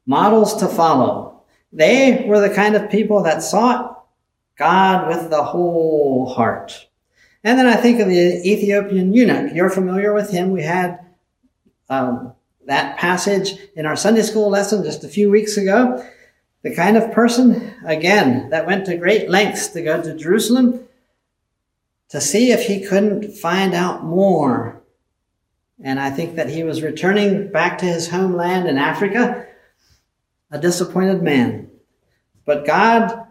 Models 0.05 0.55
to 0.57 0.67
follow. 0.67 1.43
They 1.73 2.25
were 2.27 2.39
the 2.39 2.53
kind 2.53 2.75
of 2.75 2.89
people 2.89 3.23
that 3.23 3.41
sought 3.41 4.05
God 4.57 5.07
with 5.07 5.29
the 5.29 5.43
whole 5.43 6.27
heart. 6.27 6.88
And 7.43 7.59
then 7.59 7.67
I 7.67 7.75
think 7.75 7.99
of 7.99 8.07
the 8.07 8.41
Ethiopian 8.49 9.13
eunuch. 9.13 9.53
You're 9.53 9.69
familiar 9.69 10.13
with 10.13 10.31
him. 10.31 10.51
We 10.51 10.63
had 10.63 10.99
um, 11.89 12.33
that 12.65 12.97
passage 12.97 13.53
in 13.75 13.85
our 13.85 13.95
Sunday 13.95 14.21
school 14.21 14.49
lesson 14.49 14.83
just 14.83 15.03
a 15.03 15.09
few 15.09 15.29
weeks 15.29 15.57
ago. 15.57 16.03
The 16.63 16.75
kind 16.75 16.97
of 16.97 17.11
person, 17.11 17.75
again, 17.85 18.49
that 18.49 18.65
went 18.65 18.85
to 18.85 18.97
great 18.97 19.29
lengths 19.29 19.67
to 19.69 19.83
go 19.83 20.01
to 20.01 20.15
Jerusalem 20.15 20.88
to 22.09 22.21
see 22.21 22.51
if 22.51 22.63
he 22.63 22.85
couldn't 22.85 23.33
find 23.33 23.73
out 23.73 24.03
more. 24.03 24.74
And 25.83 25.99
I 25.99 26.09
think 26.09 26.35
that 26.35 26.49
he 26.49 26.63
was 26.63 26.81
returning 26.81 27.51
back 27.51 27.77
to 27.79 27.85
his 27.85 28.09
homeland 28.09 28.67
in 28.67 28.77
Africa, 28.77 29.45
a 30.49 30.59
disappointed 30.59 31.21
man. 31.21 31.69
But 32.45 32.65
God, 32.65 33.27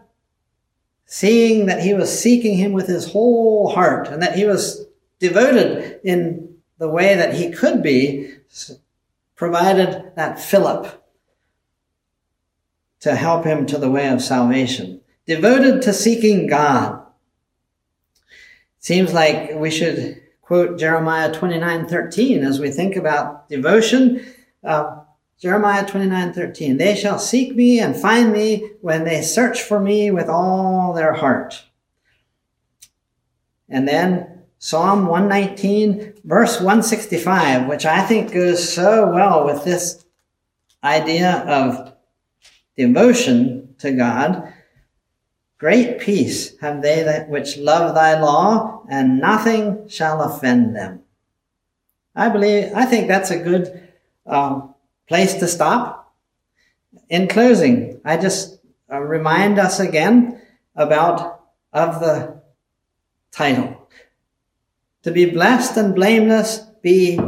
seeing 1.05 1.65
that 1.67 1.81
he 1.81 1.93
was 1.93 2.19
seeking 2.19 2.57
him 2.57 2.73
with 2.73 2.87
his 2.87 3.11
whole 3.11 3.69
heart 3.69 4.07
and 4.09 4.21
that 4.21 4.35
he 4.35 4.45
was 4.45 4.85
devoted 5.19 5.99
in 6.03 6.57
the 6.77 6.89
way 6.89 7.15
that 7.15 7.33
he 7.33 7.51
could 7.51 7.81
be, 7.81 8.35
provided 9.35 10.11
that 10.15 10.39
Philip 10.39 11.01
to 12.99 13.15
help 13.15 13.45
him 13.45 13.65
to 13.67 13.77
the 13.77 13.89
way 13.89 14.07
of 14.07 14.21
salvation. 14.21 15.01
Devoted 15.25 15.81
to 15.83 15.93
seeking 15.93 16.47
God. 16.47 17.01
Seems 18.79 19.13
like 19.13 19.51
we 19.55 19.71
should 19.71 20.21
quote 20.45 20.79
Jeremiah 20.79 21.33
29 21.33 21.87
13 21.87 22.43
as 22.43 22.59
we 22.59 22.69
think 22.71 22.95
about 22.95 23.49
devotion. 23.49 24.25
Uh, 24.63 25.01
Jeremiah 25.39 25.85
29 25.85 26.33
13. 26.33 26.77
They 26.77 26.95
shall 26.95 27.19
seek 27.19 27.55
me 27.55 27.79
and 27.79 27.95
find 27.95 28.31
me 28.31 28.71
when 28.81 29.03
they 29.03 29.21
search 29.21 29.61
for 29.61 29.79
me 29.79 30.11
with 30.11 30.29
all 30.29 30.93
their 30.93 31.13
heart. 31.13 31.65
And 33.67 33.87
then 33.87 34.43
Psalm 34.59 35.07
119, 35.07 36.13
verse 36.23 36.55
165, 36.55 37.67
which 37.67 37.85
I 37.85 38.01
think 38.03 38.31
goes 38.31 38.71
so 38.71 39.11
well 39.11 39.45
with 39.45 39.63
this 39.63 40.05
idea 40.83 41.39
of 41.47 41.93
devotion 42.77 43.75
to 43.79 43.91
God. 43.91 44.53
Great 45.57 45.99
peace 45.99 46.57
have 46.59 46.81
they 46.81 47.03
that 47.03 47.29
which 47.29 47.57
love 47.57 47.95
thy 47.95 48.19
law, 48.19 48.83
and 48.89 49.19
nothing 49.19 49.87
shall 49.87 50.21
offend 50.21 50.75
them. 50.75 51.01
I 52.13 52.29
believe, 52.29 52.71
I 52.73 52.85
think 52.85 53.07
that's 53.07 53.31
a 53.31 53.39
good 53.39 53.89
uh, 54.25 54.67
place 55.07 55.33
to 55.35 55.47
stop. 55.47 56.13
In 57.09 57.27
closing, 57.27 58.01
I 58.03 58.17
just 58.17 58.59
uh, 58.91 58.99
remind 58.99 59.59
us 59.59 59.79
again 59.79 60.41
about 60.75 61.41
of 61.71 61.99
the 61.99 62.41
title 63.31 63.87
to 65.03 65.11
be 65.11 65.25
blessed 65.25 65.77
and 65.77 65.93
blameless, 65.93 66.59
be 66.81 67.19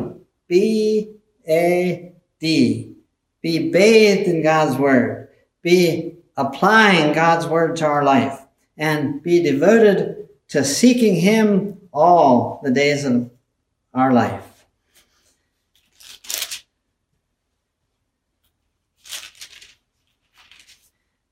B 0.48 1.12
A 1.48 2.14
D. 2.40 2.94
Be 3.42 3.70
bathed 3.70 4.28
in 4.28 4.42
God's 4.42 4.78
word. 4.78 5.30
Be 5.62 6.17
applying 6.38 7.14
God's 7.14 7.48
word 7.48 7.76
to 7.78 7.86
our 7.86 8.04
life 8.04 8.40
and 8.78 9.22
be 9.22 9.44
devoted 9.44 10.30
to 10.50 10.64
seeking 10.64 11.16
Him 11.16 11.82
all 11.92 12.62
the 12.64 12.72
days 12.72 13.04
of 13.04 13.30
our 13.94 14.14
life. 14.14 14.44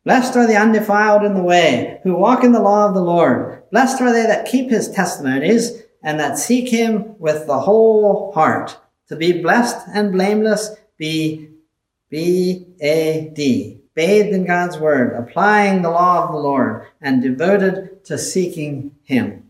Blessed 0.04 0.36
are 0.36 0.46
the 0.46 0.56
undefiled 0.56 1.24
in 1.24 1.34
the 1.34 1.42
way, 1.42 2.00
who 2.04 2.16
walk 2.16 2.44
in 2.44 2.52
the 2.52 2.60
law 2.60 2.88
of 2.88 2.94
the 2.94 3.02
Lord. 3.02 3.64
Blessed 3.72 4.02
are 4.02 4.14
they 4.14 4.22
that 4.22 4.46
keep 4.46 4.70
his 4.70 4.92
testimonies 4.92 5.82
and 6.04 6.20
that 6.20 6.38
seek 6.38 6.70
him 6.70 7.18
with 7.18 7.48
the 7.48 7.60
whole 7.60 8.32
heart. 8.34 8.78
To 9.08 9.16
be 9.16 9.42
blessed 9.42 9.88
and 9.96 10.12
blameless, 10.12 10.76
be 10.98 11.50
B-A-D, 12.10 13.82
bathed 13.96 14.30
in 14.30 14.46
God's 14.46 14.78
word, 14.78 15.14
applying 15.14 15.82
the 15.82 15.90
law 15.90 16.26
of 16.26 16.32
the 16.32 16.38
Lord, 16.38 16.86
and 17.02 17.24
devoted 17.24 18.04
to 18.06 18.18
seeking 18.18 18.96
him. 19.04 19.50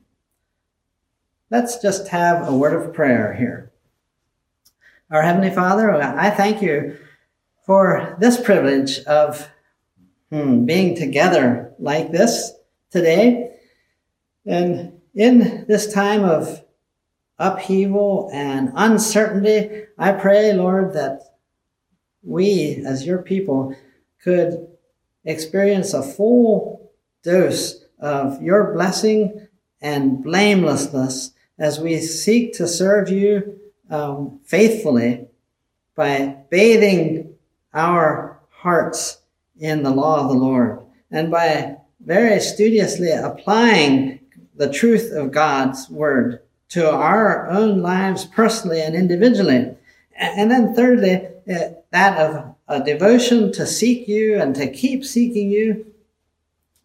Let's 1.49 1.81
just 1.81 2.08
have 2.10 2.47
a 2.47 2.55
word 2.55 2.73
of 2.73 2.93
prayer 2.93 3.34
here. 3.34 3.71
Our 5.12 5.21
Heavenly 5.21 5.51
Father, 5.51 5.91
I 5.91 6.29
thank 6.29 6.62
you 6.62 6.97
for 7.65 8.15
this 8.19 8.39
privilege 8.39 8.99
of 9.01 9.47
hmm, 10.31 10.65
being 10.65 10.95
together 10.95 11.73
like 11.79 12.12
this 12.12 12.53
today. 12.91 13.51
And 14.45 15.01
in 15.13 15.65
this 15.67 15.91
time 15.91 16.23
of 16.23 16.63
upheaval 17.38 18.29
and 18.34 18.71
uncertainty, 18.75 19.86
I 19.97 20.12
pray, 20.13 20.53
Lord, 20.53 20.93
that 20.93 21.21
we 22.23 22.84
as 22.86 23.05
your 23.05 23.21
people 23.21 23.75
could 24.26 24.68
experience 25.24 25.94
a 25.94 26.02
full 26.02 26.92
dose 27.24 27.86
of 28.00 28.42
your 28.42 28.74
blessing 28.74 29.48
and 29.82 30.24
blamelessness 30.24 31.32
as 31.60 31.80
we 31.80 32.00
seek 32.00 32.52
to 32.54 32.68
serve 32.68 33.08
you 33.08 33.60
um, 33.92 34.40
faithfully 34.44 35.28
by 35.96 36.36
bathing 36.50 37.36
our 37.74 38.40
hearts 38.50 39.22
in 39.60 39.84
the 39.84 39.92
law 39.92 40.22
of 40.22 40.30
the 40.30 40.34
Lord 40.34 40.80
and 41.12 41.30
by 41.30 41.78
very 42.04 42.40
studiously 42.40 43.12
applying 43.12 44.20
the 44.56 44.74
truth 44.74 45.12
of 45.12 45.32
God's 45.32 45.88
word 45.88 46.42
to 46.70 46.92
our 46.92 47.48
own 47.48 47.84
lives 47.84 48.26
personally 48.26 48.82
and 48.82 48.96
individually. 48.96 49.76
And 50.18 50.50
then 50.50 50.74
thirdly, 50.74 51.28
uh, 51.48 51.76
that 51.92 52.18
of 52.18 52.55
a 52.67 52.84
devotion 52.84 53.51
to 53.54 53.65
seek 53.65 54.08
you 54.08 54.39
and 54.39 54.56
to 54.56 54.71
keep 54.71 55.06
seeking 55.06 55.49
you. 55.51 55.86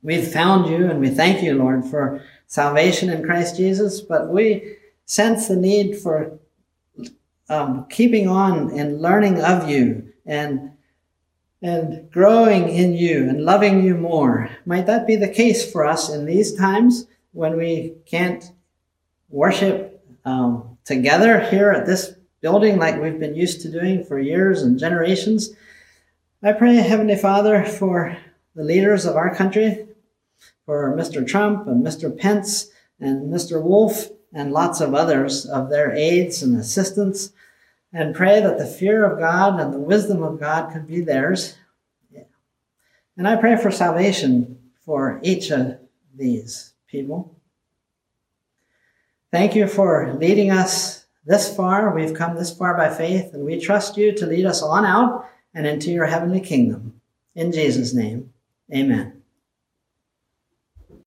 We've 0.02 0.26
found 0.26 0.70
you 0.70 0.90
and 0.90 1.00
we 1.00 1.10
thank 1.10 1.42
you, 1.42 1.54
Lord, 1.54 1.84
for 1.84 2.22
salvation 2.46 3.10
in 3.10 3.22
Christ 3.22 3.56
Jesus, 3.56 4.00
but 4.00 4.28
we 4.28 4.76
sense 5.06 5.48
the 5.48 5.56
need 5.56 5.98
for 5.98 6.38
um, 7.48 7.86
keeping 7.90 8.28
on 8.28 8.78
and 8.78 9.00
learning 9.00 9.42
of 9.42 9.68
you 9.68 10.12
and 10.26 10.72
and 11.62 12.10
growing 12.10 12.70
in 12.70 12.94
you 12.94 13.28
and 13.28 13.44
loving 13.44 13.84
you 13.84 13.94
more. 13.94 14.48
Might 14.64 14.86
that 14.86 15.06
be 15.06 15.16
the 15.16 15.28
case 15.28 15.70
for 15.70 15.84
us 15.84 16.08
in 16.08 16.24
these 16.24 16.54
times? 16.54 17.06
when 17.32 17.56
we 17.56 17.94
can't 18.06 18.52
worship 19.28 20.04
um, 20.24 20.78
together 20.84 21.40
here 21.40 21.70
at 21.70 21.86
this 21.86 22.14
building 22.40 22.78
like 22.78 23.00
we've 23.00 23.20
been 23.20 23.34
used 23.34 23.60
to 23.62 23.70
doing 23.70 24.04
for 24.04 24.18
years 24.18 24.62
and 24.62 24.78
generations. 24.78 25.50
I 26.42 26.54
pray, 26.54 26.76
Heavenly 26.76 27.16
Father, 27.16 27.66
for 27.66 28.16
the 28.54 28.64
leaders 28.64 29.04
of 29.04 29.14
our 29.14 29.34
country, 29.34 29.86
for 30.64 30.96
Mr. 30.96 31.26
Trump 31.26 31.66
and 31.66 31.84
Mr. 31.84 32.16
Pence 32.16 32.70
and 32.98 33.30
Mr. 33.30 33.62
Wolf 33.62 34.08
and 34.32 34.50
lots 34.50 34.80
of 34.80 34.94
others 34.94 35.44
of 35.44 35.68
their 35.68 35.94
aides 35.94 36.42
and 36.42 36.58
assistants, 36.58 37.32
and 37.92 38.14
pray 38.14 38.40
that 38.40 38.56
the 38.56 38.64
fear 38.64 39.04
of 39.04 39.18
God 39.18 39.60
and 39.60 39.74
the 39.74 39.78
wisdom 39.78 40.22
of 40.22 40.40
God 40.40 40.72
could 40.72 40.86
be 40.86 41.02
theirs. 41.02 41.58
And 43.18 43.28
I 43.28 43.36
pray 43.36 43.56
for 43.56 43.70
salvation 43.70 44.60
for 44.86 45.20
each 45.22 45.50
of 45.50 45.78
these 46.14 46.72
people. 46.86 47.36
Thank 49.30 49.54
you 49.54 49.66
for 49.66 50.14
leading 50.14 50.52
us 50.52 51.04
this 51.26 51.54
far. 51.54 51.94
We've 51.94 52.14
come 52.14 52.34
this 52.34 52.56
far 52.56 52.78
by 52.78 52.88
faith, 52.88 53.34
and 53.34 53.44
we 53.44 53.60
trust 53.60 53.98
you 53.98 54.12
to 54.12 54.24
lead 54.24 54.46
us 54.46 54.62
on 54.62 54.86
out 54.86 55.26
and 55.54 55.66
into 55.66 55.90
your 55.90 56.06
heavenly 56.06 56.40
kingdom. 56.40 57.00
In 57.34 57.52
Jesus' 57.52 57.94
name, 57.94 58.32
amen. 58.74 59.19